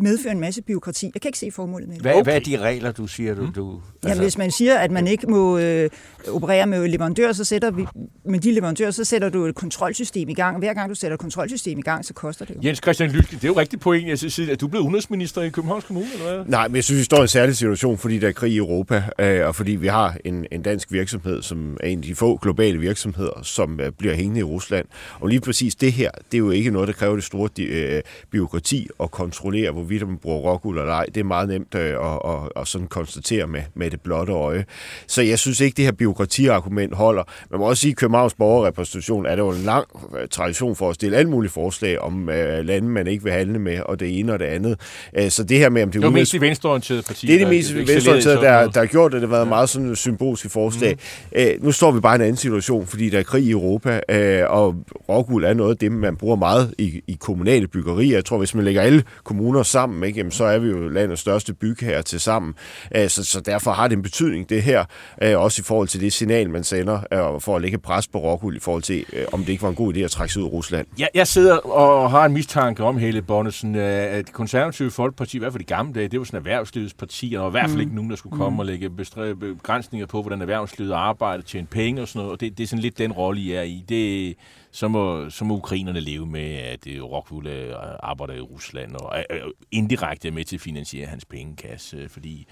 [0.00, 1.10] medfører en masse byråkrati.
[1.14, 2.02] Jeg kan ikke se formålet med det.
[2.04, 2.24] Hvad, Okay.
[2.24, 3.50] hvad er de regler, du siger, du...
[3.56, 5.90] du Altså, Jamen, hvis man siger, at man ikke må øh,
[6.28, 7.86] operere med leverandører, så sætter vi,
[8.24, 10.54] med de leverandører, så sætter du et kontrolsystem i gang.
[10.56, 12.60] Og hver gang du sætter et kontrolsystem i gang, så koster det jo.
[12.64, 14.52] Jens Christian Lytke, det er jo rigtig på en side.
[14.52, 16.44] Er du blevet udenrigsminister i Københavns Kommune, eller hvad?
[16.46, 18.56] Nej, men jeg synes, vi står i en særlig situation, fordi der er krig i
[18.56, 22.14] Europa, øh, og fordi vi har en, en dansk virksomhed, som er en af de
[22.14, 24.86] få globale virksomheder, som øh, bliver hængende i Rusland.
[25.20, 28.02] Og lige præcis det her, det er jo ikke noget, der kræver det store øh,
[28.30, 31.06] byråkrati at kontrollere, hvorvidt man bruger råguld eller ej.
[31.14, 34.64] Det er meget nemt øh, at, at, at sådan konstatere med, med det blotte øje.
[35.06, 37.22] Så jeg synes ikke, det her byråkratiargument holder.
[37.50, 39.86] Man må også sige, at Københavns borgerrepræsentation er der jo en lang
[40.20, 43.58] øh, tradition for at stille alle mulige forslag om øh, lande, man ikke vil handle
[43.58, 44.80] med, og det ene og det andet.
[45.16, 47.28] Øh, så det her med, om det Det er mest de venstreorienterede partier.
[47.28, 49.20] det er det mest venstreorienterede, der, der har gjort det.
[49.20, 50.98] Det har været meget sådan et symbolsk forslag.
[51.32, 51.40] Mm.
[51.40, 54.00] Øh, nu står vi bare i en anden situation, fordi der er krig i Europa,
[54.08, 54.74] øh, og
[55.08, 58.16] råguld er noget af det, man bruger meget i, i kommunale byggerier.
[58.16, 61.20] Jeg tror, hvis man lægger alle kommuner sammen, ikke, jamen, så er vi jo landets
[61.20, 62.54] største bygherre til sammen.
[62.96, 64.84] Øh, så, så derfor har det en betydning, det her,
[65.22, 68.18] øh, også i forhold til det signal, man sender, øh, for at lægge pres på
[68.18, 70.42] råguld i forhold til, øh, om det ikke var en god idé at trække sig
[70.42, 70.86] ud af Rusland.
[70.98, 75.36] Jeg, jeg sidder og har en mistanke om, Helle Bonnesen, øh, at det konservative folkeparti,
[75.36, 77.50] i hvert fald i gamle dage, det var sådan erhvervslivets parti, og der var i
[77.50, 81.42] hvert fald ikke nogen, der skulle komme og lægge bestre- begrænsninger på, hvordan erhvervslivet arbejder,
[81.42, 83.62] tjene penge og sådan noget, og det, det er sådan lidt den rolle, I er
[83.62, 83.84] i.
[83.88, 84.36] Det,
[84.78, 89.24] så må, så må ukrainerne leve med, at øh, Rockwool øh, arbejder i Rusland og
[89.70, 92.46] indirekte er med til at finansiere hans pengekasse, øh, fordi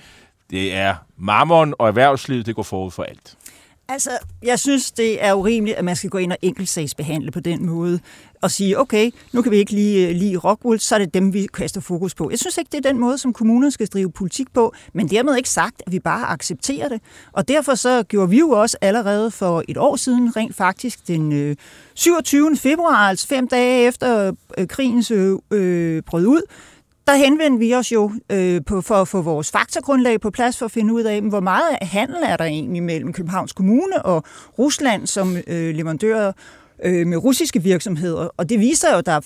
[0.50, 3.36] det er mammon og erhvervslivet, det går forud for alt.
[3.88, 4.10] Altså,
[4.42, 8.00] jeg synes, det er urimeligt, at man skal gå ind og enkeltsagsbehandle på den måde
[8.42, 11.32] og sige, okay, nu kan vi ikke lige øh, lide Rockwool, så er det dem,
[11.32, 12.30] vi kaster fokus på.
[12.30, 15.36] Jeg synes ikke, det er den måde, som kommunerne skal drive politik på, men dermed
[15.36, 17.00] ikke sagt, at vi bare accepterer det.
[17.32, 21.32] Og derfor så gjorde vi jo også allerede for et år siden, rent faktisk den
[21.32, 21.56] øh,
[21.94, 22.56] 27.
[22.56, 26.42] februar, altså fem dage efter øh, krigens øh, brød ud,
[27.06, 30.64] der henvendte vi os jo øh, på, for at få vores faktagrundlag på plads for
[30.64, 34.24] at finde ud af, hvor meget handel er der egentlig mellem Københavns Kommune og
[34.58, 36.32] Rusland som øh, leverandør
[36.84, 38.28] øh, med russiske virksomheder.
[38.36, 39.20] Og det viser jo, at der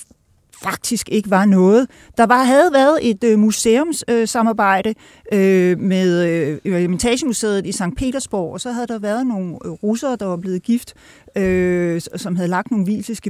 [0.63, 1.91] faktisk ikke var noget.
[2.17, 4.95] Der var, havde været et øh, museumssamarbejde
[5.33, 6.25] øh, med
[6.65, 7.83] øh, Eremitagemuseet i St.
[7.97, 10.95] Petersborg, og så havde der været nogle øh, russere, der var blevet gift
[11.37, 12.87] øh, som havde lagt nogle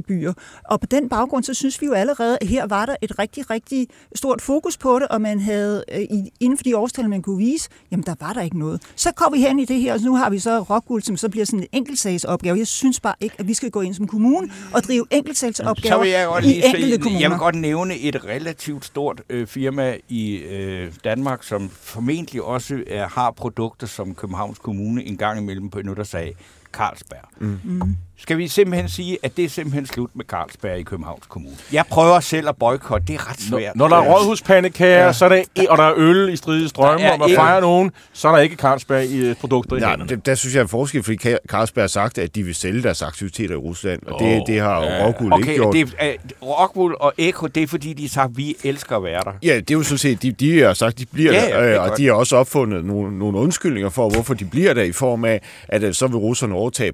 [0.07, 0.33] byer.
[0.65, 3.49] Og på den baggrund, så synes vi jo allerede, at her var der et rigtig,
[3.49, 6.01] rigtig stort fokus på det, og man havde øh,
[6.39, 8.81] inden for de årstal, man kunne vise, jamen der var der ikke noget.
[8.95, 11.29] Så kom vi hen i det her, og nu har vi så Rockwool, som så
[11.29, 12.57] bliver sådan en enkeltsagsopgave.
[12.57, 16.01] Jeg synes bare ikke, at vi skal gå ind som kommune og drive enkeltsagsopgaver så
[16.01, 17.21] vil jeg godt i enkelte kommuner.
[17.21, 22.83] Jeg vil godt nævne et relativt stort øh, firma i øh, Danmark, som formentlig også
[22.87, 26.35] er, har produkter, som Københavns Kommune en gang imellem på en sag
[26.71, 27.27] Carlsberg.
[27.39, 27.59] Mm.
[27.65, 27.95] Mm.
[28.21, 31.55] Skal vi simpelthen sige, at det er simpelthen slut med Carlsberg i Københavns Kommune?
[31.73, 33.75] Jeg prøver selv at boykotte, det er ret svært.
[33.75, 35.13] Når, når der er rådhuspandekager, ja.
[35.13, 38.27] så er der, og der er øl i stridige strømme, og man fejrer nogen, så
[38.27, 40.09] er der ikke Carlsberg i øh, produkter ja, i hænderne.
[40.09, 41.17] Det, der synes jeg er en forskel, fordi
[41.47, 44.61] Carlsberg har sagt, at de vil sælge deres aktiviteter i Rusland, og det, oh, det
[44.61, 45.07] har ja.
[45.07, 45.75] Rockwool okay, ikke gjort.
[45.75, 49.21] Det, uh, Rockwool og Eko, det er fordi, de sagt, at vi elsker at være
[49.25, 49.31] der.
[49.43, 51.91] Ja, det er jo sådan set, de, de har sagt, de bliver ja, der, øh,
[51.91, 55.25] og de har også opfundet nogle, nogle undskyldninger for, hvorfor de bliver der, i form
[55.25, 56.91] af, at øh, så vil russerne overtage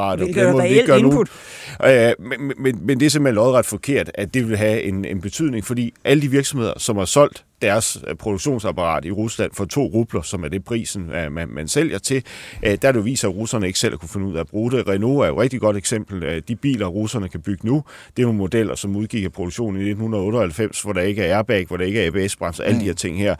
[0.00, 0.26] produktionsapparatet.
[0.26, 1.28] Det gør ikke gøre input.
[1.84, 5.20] Øh, men, men, men det er simpelthen lodret forkert, at det vil have en, en
[5.20, 9.86] betydning, fordi alle de virksomheder, som har solgt deres øh, produktionsapparat i Rusland for to
[9.86, 12.24] rubler, som er det prisen, øh, man, man sælger til,
[12.62, 14.88] øh, der det viser, at russerne ikke selv kunne finde ud af at bruge det.
[14.88, 16.42] Renault er jo et rigtig godt eksempel.
[16.48, 17.84] De biler, russerne kan bygge nu,
[18.16, 21.66] det er nogle modeller, som udgik af produktionen i 1998, hvor der ikke er airbag,
[21.66, 23.34] hvor der ikke er ABS-bremser, alle de her ting her.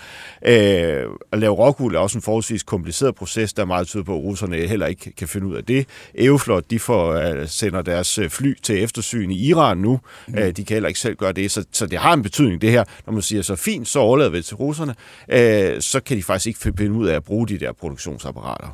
[1.32, 4.22] At lave rockwool er også en forholdsvis kompliceret proces, der er meget tyder på, at
[4.22, 5.86] russerne heller ikke kan finde ud af det.
[6.14, 10.00] Euflot, de får, sender deres fly til eftersyn i Iran nu.
[10.28, 10.34] Mm.
[10.34, 12.84] De kan heller ikke selv gøre det, så, så det har en betydning, det her.
[13.06, 14.94] Når man siger så fint, så overlader det til russerne,
[15.28, 18.68] øh, så kan de faktisk ikke finde ud af at bruge de der produktionsapparater.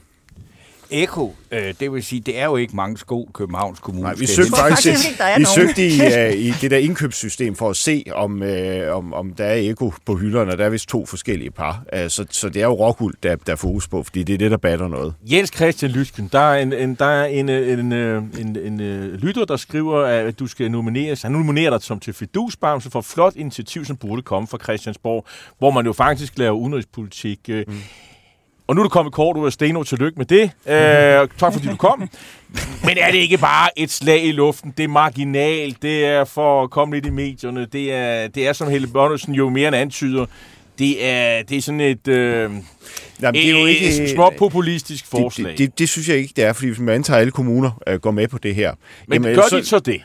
[0.91, 4.03] Eko, øh, det vil sige, det er jo ikke mange sko, Københavns Kommune.
[4.03, 7.77] Nej, vi søgte faktisk, faktisk vi søgte i, uh, i det der indkøbssystem for at
[7.77, 11.07] se, om, uh, om, om der er Eko på hylderne, og der er vist to
[11.07, 11.83] forskellige par.
[11.93, 14.39] Uh, så, så det er jo Rockwool, der, der er fokus på, fordi det er
[14.39, 15.15] det, der batter noget.
[15.23, 19.07] Jens Christian Lysken, der er en, en, der er en, en, en, en, en, en
[19.11, 21.23] lytter, der skriver, at du skal nomineres.
[21.23, 25.27] Han nominerer dig som til Fidusbamse for et flot initiativ, som burde komme fra Christiansborg,
[25.59, 27.49] hvor man jo faktisk laver udenrigspolitik.
[27.49, 27.83] Mm.
[28.67, 29.83] Og nu er du kommet kort ud af Steno.
[29.83, 30.43] Tillykke med det.
[30.43, 32.09] Øh, tak fordi du kom.
[32.85, 34.75] Men er det ikke bare et slag i luften?
[34.77, 35.83] Det er marginalt.
[35.83, 37.67] Det er for at komme lidt i medierne.
[37.73, 40.27] Det er, det er som Helle Bonnesen jo mere end antyder.
[40.79, 42.09] Det er, det er sådan et...
[42.09, 42.51] Øh,
[43.23, 45.51] Jamen, det er jo ikke et små populistisk forslag.
[45.51, 47.83] Det, det, det, det synes jeg ikke, det er, fordi hvis man antager, alle kommuner
[47.87, 48.73] øh, går med på det her.
[49.07, 50.01] Men jamen, gør så, de så det?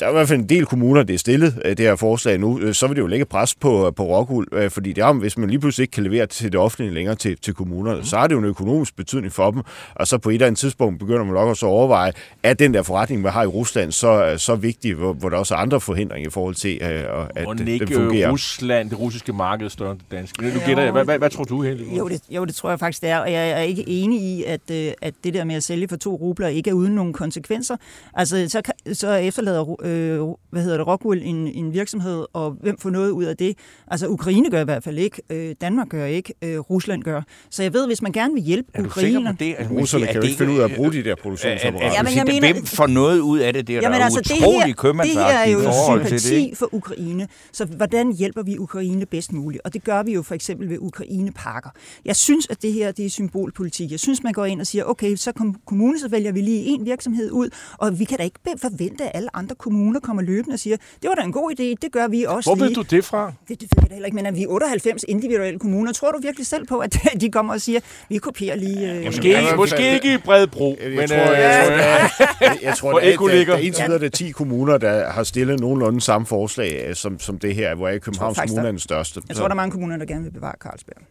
[0.00, 2.38] Der er i hvert fald en del kommuner, det er stillet, øh, det her forslag
[2.38, 2.60] nu.
[2.60, 5.38] Øh, så vil det jo lægge pres på, på Rockwool, øh, fordi det er, hvis
[5.38, 8.04] man lige pludselig ikke kan levere til det offentlige længere til, til kommunerne, mm.
[8.04, 9.62] så har det jo en økonomisk betydning for dem.
[9.94, 12.12] Og så på et eller andet tidspunkt begynder man nok også at overveje,
[12.42, 15.54] at den der forretning, man har i Rusland, så, så vigtig, hvor, hvor der også
[15.54, 16.92] er andre forhindringer i forhold til, at,
[17.36, 18.30] at og den fungerer.
[18.30, 20.42] Rusland, det russiske marked, større end det danske.
[20.42, 20.92] Nu gætter jeg.
[20.92, 21.84] Hvad, hvad, hvad tror du, Helle?
[21.98, 23.18] Jo det, jo, det tror jeg faktisk, det er.
[23.18, 24.70] Og jeg er ikke enig i, at,
[25.02, 27.76] at det der med at sælge for to rubler ikke er uden nogen konsekvenser.
[28.14, 28.62] Altså, så,
[28.92, 30.20] så efterlader øh,
[30.50, 33.58] hvad hedder det, Rockwool en, en virksomhed, og hvem får noget ud af det?
[33.88, 37.22] Altså, Ukraine gør i hvert fald ikke, øh, Danmark gør ikke, øh, Rusland gør.
[37.50, 39.28] Så jeg ved, hvis man gerne vil hjælpe er Ukraine...
[39.28, 39.54] Er du det?
[39.58, 41.94] Altså, Russerne kan jo ikke finde ud af at bruge de der produktionsapparater.
[41.96, 43.66] Ja, men jeg mener, hvem får noget ud af det?
[43.66, 46.58] Det er jamen, der altså, utrolig det her, det her er jo sympati det.
[46.58, 47.28] for Ukraine.
[47.52, 49.62] Så hvordan hjælper vi Ukraine bedst muligt?
[49.64, 51.70] Og det gør vi jo for eksempel ved Ukraine-pakker.
[52.04, 53.90] Jeg synes, at det her det er symbolpolitik.
[53.90, 56.64] Jeg synes, man går ind og siger, okay, så kom kommune, så vælger vi lige
[56.64, 57.48] en virksomhed ud,
[57.78, 61.08] og vi kan da ikke forvente, at alle andre kommuner kommer løbende og siger, det
[61.08, 63.32] var da en god idé, det gør vi også Hvor ved du det fra?
[63.48, 65.92] Det, det ved jeg da heller ikke, men at vi er 98 individuelle kommuner.
[65.92, 68.92] Tror du virkelig selv på, at de kommer og siger, vi kopierer lige...
[68.92, 71.08] Øh, måske, ja, måske ikke i Bredbro, jeg, men...
[71.08, 74.30] Tror, jeg, jeg, tror, jeg, jeg tror, at der, der, indtil videre, der er 10
[74.30, 78.38] kommuner, der har stillet nogenlunde samme forslag, øh, som, som det her, hvor jeg Københavns
[78.38, 79.22] Kommune er den største.
[79.28, 81.02] Jeg tror, der er mange kommuner, der gerne vil bevare Carlsberg.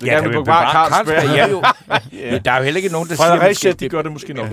[0.00, 1.06] Det Ja, kan der vi vil bevare Carlsberg.
[1.06, 1.36] Carlsberg.
[1.36, 1.62] Ja, jo.
[2.32, 3.26] Men der er jo heller ikke nogen, der siger...
[3.28, 4.46] Fredericia, måske- de gør det måske nok.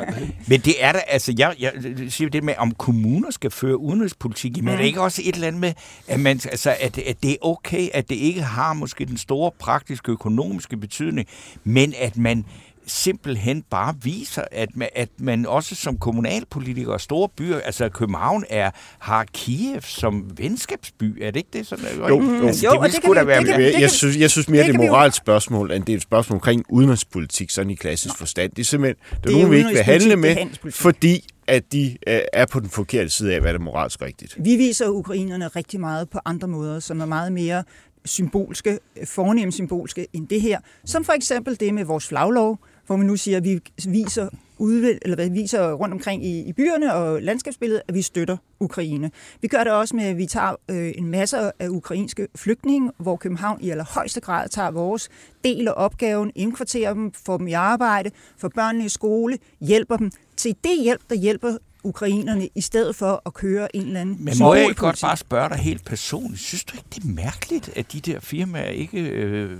[0.48, 1.72] Men det er da, altså, jeg, jeg
[2.08, 4.68] siger det med, om kommuner skal føre udenrigspolitik, men mm.
[4.70, 5.72] er det ikke også et eller andet med,
[6.08, 9.50] at, man, altså, at, at det er okay, at det ikke har måske den store
[9.58, 11.28] praktiske økonomiske betydning,
[11.64, 12.44] men at man
[12.86, 18.44] simpelthen bare viser, at man, at man også som kommunalpolitiker og store byer, altså København
[18.50, 21.66] er, har Kiev som venskabsby, er det ikke det?
[21.66, 22.46] Sådan, Jo, jo.
[22.46, 23.60] Altså, Jo, det det kan da være det kan-.
[23.62, 26.02] Jeg, jeg, synes, jeg synes mere, det det er moralsk spørgsmål, end det er et
[26.02, 28.50] spørgsmål omkring udenrigspolitik, sådan i klassisk forstand.
[28.50, 30.36] Det er simpelthen, det er, nogen, vi ikke vil handle med,
[30.70, 34.36] fordi at de øh, er på den forkerte side af, hvad der er moralsk rigtigt.
[34.44, 37.64] Vi viser ukrainerne rigtig meget på andre måder, som er meget mere
[38.04, 40.60] symbolske, fornemt symbolske end det her.
[40.84, 44.28] Som for eksempel det med vores flaglov, hvor man nu siger, at vi viser,
[44.58, 49.10] udvind, eller hvad, viser rundt omkring i, i byerne og landskabsbilledet, at vi støtter Ukraine.
[49.40, 53.16] Vi gør det også med, at vi tager øh, en masse af ukrainske flygtninge, hvor
[53.16, 55.08] København i allerhøjeste grad tager vores
[55.44, 60.10] del af opgaven, indkvarterer dem, får dem i arbejde, får børnene i skole, hjælper dem
[60.36, 64.34] til det hjælp, der hjælper ukrainerne, i stedet for at køre en eller anden Men
[64.38, 67.70] må jeg ikke godt bare spørge dig helt personligt, synes du ikke, det er mærkeligt,
[67.76, 69.58] at de der firmaer ikke øh,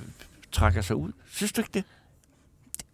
[0.52, 1.12] trækker sig ud?
[1.30, 1.84] Synes du ikke det?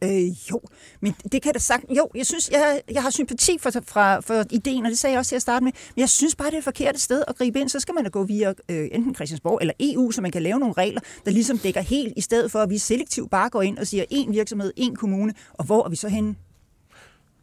[0.05, 0.61] Øh, jo,
[1.01, 1.85] men det kan da sagt.
[1.97, 5.19] Jo, jeg synes, jeg, jeg har sympati for, fra, for ideen, og det sagde jeg
[5.19, 5.73] også til at starte med.
[5.97, 7.69] Men jeg synes bare, det er et forkert sted at gribe ind.
[7.69, 10.59] Så skal man da gå via øh, enten Christiansborg eller EU, så man kan lave
[10.59, 13.79] nogle regler, der ligesom dækker helt, i stedet for at vi selektivt bare går ind
[13.79, 16.35] og siger én virksomhed, én kommune, og hvor er vi så henne?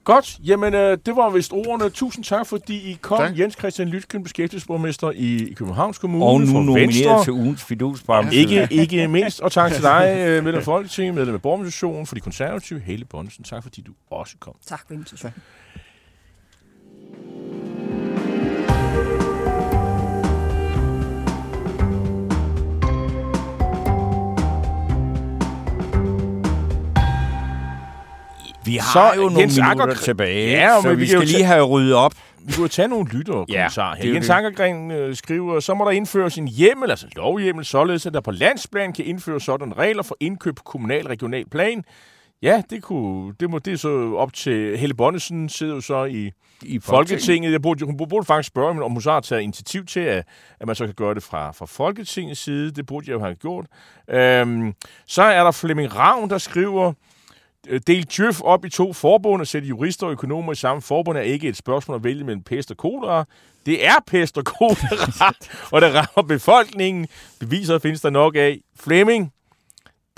[0.06, 1.90] Godt, jamen øh, det var vist ordene.
[1.90, 3.18] Tusind tak, fordi I kom.
[3.18, 3.40] Tak.
[3.40, 6.26] Jens Christian Lytken, beskæftigelsesborgmester i Københavns Kommune.
[6.26, 8.36] Og nu for nomineret til ugens fidusbamse.
[8.36, 9.42] Ikke, ikke mindst.
[9.42, 13.06] Og tak til dig, øh, medlem af Folketinget, medlem af Borgerorganisationen for de konservative, Helle
[13.06, 13.44] Bonnesen.
[13.44, 14.54] Tak fordi du også kom.
[14.68, 15.36] Tak for invitationen.
[28.66, 31.22] Vi har Så, jo nogle Jens minutter Anker- tilbage, Ja, så men vi, vi skal
[31.22, 32.14] lige have ryddet op.
[32.48, 33.84] Vi kunne tage nogle lytter og Ja, det her.
[33.84, 34.34] er jo Jens det.
[34.34, 38.32] Ankergren øh, skriver, så må der indføres en hjemmel, altså lovhjemmel, således at der på
[38.32, 41.84] landsplan kan indføres sådan regler for indkøb på kommunal regional plan.
[42.42, 46.32] Ja, det, kunne, det, må, det så op til Helle Bonnesen, sidder jo så i,
[46.62, 47.52] I Folketinget.
[47.52, 50.24] Jeg burde, hun burde faktisk spørge, om hun så har taget initiativ til, at,
[50.60, 52.72] at man så kan gøre det fra, fra Folketingets side.
[52.72, 53.66] Det burde jeg jo have gjort.
[54.10, 54.74] Øhm,
[55.08, 56.94] så er der Flemming Ravn, der skriver,
[57.88, 61.22] Del Djøf op i to forbund og sætte jurister og økonomer i samme forbund er
[61.22, 63.26] ikke et spørgsmål at vælge mellem pest og kolera.
[63.66, 65.34] Det er pest og kolera,
[65.74, 67.08] og det rammer befolkningen.
[67.40, 68.60] Beviser findes der nok af.
[68.80, 69.34] Flemming,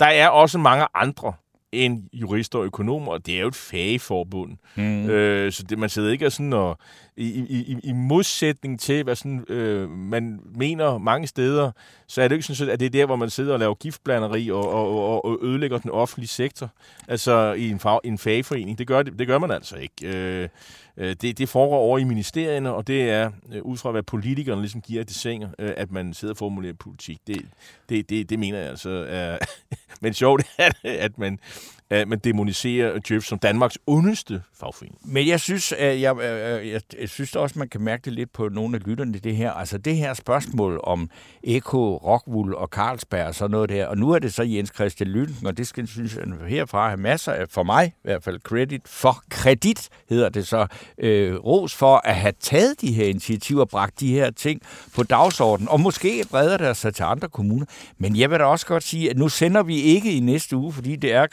[0.00, 1.32] der er også mange andre
[1.72, 4.56] end jurister og økonomer, og det er jo et fagforbund.
[4.76, 5.10] Mm.
[5.10, 6.78] Øh, så det, man sidder ikke sådan og,
[7.16, 11.70] i, i, i, i modsætning til, hvad sådan, øh, man mener mange steder,
[12.06, 14.50] så er det ikke sådan, at det er der, hvor man sidder og laver giftblanderi
[14.50, 16.70] og, og, og, og ødelægger den offentlige sektor,
[17.08, 18.78] altså i en, fag, en fagforening.
[18.78, 19.94] Det gør, det, det gør man altså ikke.
[20.02, 20.48] Øh,
[20.96, 24.60] øh, det, det foregår over i ministerierne, og det er øh, ud fra, hvad politikerne
[24.60, 27.18] ligesom giver det sænger, øh, at man sidder og formulerer politik.
[27.26, 27.42] Det,
[27.88, 29.38] det, det, det mener jeg altså er...
[30.00, 31.38] Men sjovt er det, at man,
[31.90, 34.98] at man demoniserer Jeff som Danmarks ondeste fagforening.
[35.04, 38.12] Men jeg synes, at jeg, øh, øh, jeg, jeg, synes også, man kan mærke det
[38.12, 39.52] lidt på nogle af lytterne, det her.
[39.52, 41.10] Altså det her spørgsmål om
[41.42, 43.86] Eko, Rockwool og Carlsberg og sådan noget der.
[43.86, 47.00] Og nu er det så Jens Christian Lytten, og det skal synes jeg herfra have
[47.00, 50.66] masser af, for mig i hvert fald, credit for kredit, hedder det så.
[50.98, 54.62] Øh, ros for at have taget de her initiativer og bragt de her ting
[54.94, 55.68] på dagsordenen.
[55.68, 57.66] Og måske breder det sig til andre kommuner.
[57.98, 60.72] Men jeg vil da også godt sige, at nu sender vi ikke i næste uge,
[60.72, 61.26] fordi det er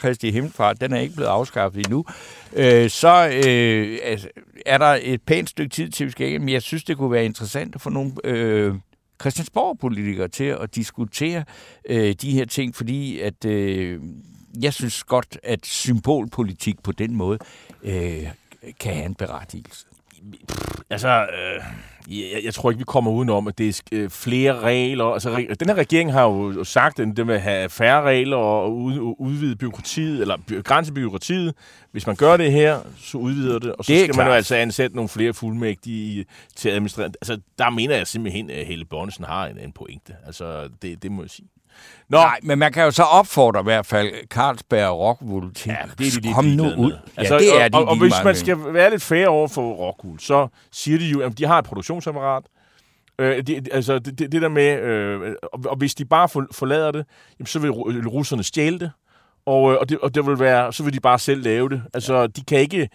[0.52, 2.06] Kristi den er ikke blevet afskaffet endnu.
[2.54, 4.28] Øh, så øh, altså,
[4.66, 7.12] er der et pænt stykke tid til, vi skal ikke, men jeg synes, det kunne
[7.12, 8.76] være interessant at få nogle øh,
[9.22, 11.44] Christiansborg-politikere til at diskutere
[11.90, 14.02] øh, de her ting, fordi at øh,
[14.62, 17.40] jeg synes godt, at symbolpolitik på den måde
[17.84, 18.24] øh,
[18.80, 19.86] kan have en berettigelse.
[20.90, 21.62] Altså, øh,
[22.20, 25.06] jeg, jeg tror ikke, vi kommer udenom, at det er øh, flere regler.
[25.06, 28.76] Altså, re- den her regering har jo sagt, at med at have færre regler og
[28.76, 31.54] ud, udvide byråkratiet, eller by, grænse byråkratiet.
[31.92, 34.38] Hvis man gør det her, så udvider det, og så Det skal man jo klart.
[34.38, 37.06] altså ansætte nogle flere fuldmægtige til at administrere.
[37.06, 40.16] Altså, der mener jeg simpelthen, at Helle Bonnesen har en, en pointe.
[40.26, 41.48] Altså, det, det må jeg sige.
[42.10, 45.70] Nå, Nej, men man kan jo så opfordre i hvert fald Carlsberg og Rockwool til,
[45.70, 46.76] Ja, det er de lidt kom nu ud.
[46.92, 46.98] med.
[47.26, 49.74] Ja, det er de og, og, og hvis man skal være lidt fair over for
[49.74, 52.44] Rockwool, så siger de jo, at de har et produktionsapparat.
[53.20, 56.46] Øh, de, altså det, det, det der med, øh, og, og hvis de bare for,
[56.52, 57.06] forlader det,
[57.40, 58.92] jamen, så vil ru- russerne stjæle det,
[59.46, 61.82] og, øh, og, det, og det vil være, så vil de bare selv lave det.
[61.94, 62.90] Altså, de kan ikke...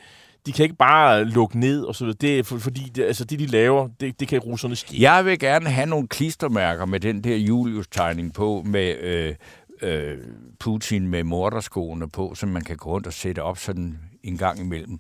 [0.47, 2.16] De kan ikke bare lukke ned og så videre.
[2.20, 5.03] Det er for, fordi, det, altså det de laver, det, det kan russerne ske.
[5.03, 9.34] Jeg vil gerne have nogle klistermærker med den der Julius-tegning på, med øh,
[9.82, 10.18] øh,
[10.59, 14.61] Putin med morderskoene på, som man kan gå rundt og sætte op sådan en gang
[14.61, 14.99] imellem.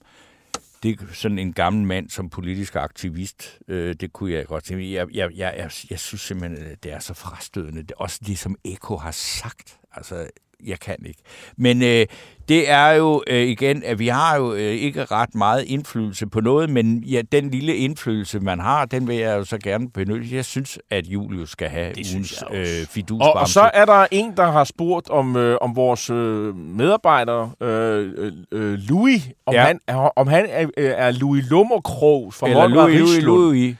[0.82, 3.58] Det er sådan en gammel mand som politisk aktivist.
[3.68, 4.92] Øh, det kunne jeg godt tænke.
[4.92, 7.82] Jeg, jeg, jeg, jeg, jeg synes simpelthen, at det er så frastødende.
[7.82, 9.78] Det er også det, som Eko har sagt.
[9.92, 10.26] Altså,
[10.66, 11.20] jeg kan ikke.
[11.56, 12.06] Men øh,
[12.48, 16.40] det er jo øh, igen, at vi har jo øh, ikke ret meget indflydelse på
[16.40, 20.36] noget, men ja, den lille indflydelse, man har, den vil jeg jo så gerne benytte.
[20.36, 23.32] Jeg synes, at Julius skal have Det ugens øh, Og, fidusbamse.
[23.40, 28.12] og så er der en, der har spurgt om, øh, om vores øh, medarbejder, øh,
[28.16, 29.62] øh, øh, Louis, om Ja.
[29.64, 33.22] han, er- om han er, øh, er Louis Lummerkrog fra Eller Louis, Louis.
[33.22, 33.74] Louis.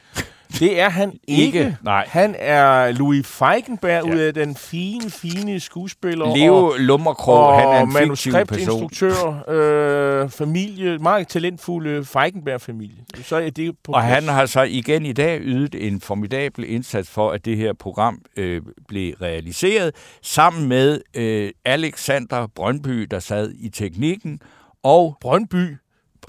[0.58, 1.42] Det er han ikke.
[1.44, 2.04] Ikke, nej.
[2.08, 4.12] Han er Louis Feigenberg, Ja.
[4.14, 6.36] ud af den fine, fine skuespiller.
[6.36, 9.44] Leo og, Lummerkrog, og han er en manuskriptinstruktør,
[10.22, 12.96] øh, familie, meget talentfulde Feigenberg-familie.
[13.22, 14.34] Så er det på Og han plads.
[14.34, 18.62] har så igen i dag ydet en formidabel indsats for, at det her program øh,
[18.88, 24.40] blev realiseret, sammen med øh, Alexander Brøndby, der sad i teknikken,
[24.82, 25.76] og Brøndby.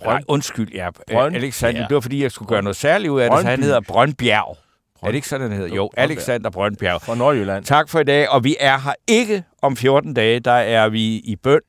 [0.04, 0.14] Brøn...
[0.14, 0.90] Nej, undskyld, ja.
[1.12, 1.88] Brøn- Alexander, ja.
[1.88, 4.58] det var fordi, jeg skulle gøre noget særligt ud af det, så han hedder Brøndbjerg.
[5.04, 5.76] Er det ikke sådan, han hedder?
[5.76, 6.04] Jo, Brøndberg.
[6.12, 7.02] Alexander Brøndbjerg.
[7.02, 7.64] Fra Nordjylland.
[7.66, 11.04] Tak for i dag, og vi er her ikke om 14 dage, der er vi
[11.18, 11.60] i bøn.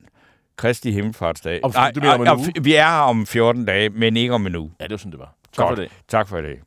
[0.57, 1.59] Kristi Himmelfartsdag.
[1.63, 2.51] Om- du mener om en uge?
[2.61, 4.71] Vi er her om 14 dage, men ikke om en uge.
[4.79, 5.33] Ja, det var sådan, det var.
[5.53, 5.79] Tak for Godt.
[5.79, 5.87] det.
[6.09, 6.59] Tak for i dag.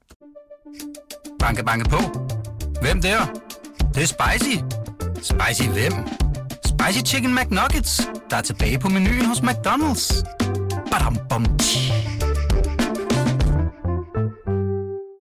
[1.39, 1.97] Banke, banke på.
[2.83, 3.19] Hvem der?
[3.79, 4.57] Det, det er spicy.
[5.23, 5.93] Spicy hvem?
[6.65, 10.25] Spicy Chicken McNuggets, der er tilbage på menuen hos McDonald's.
[10.97, 12.16] Badum, bom, tji.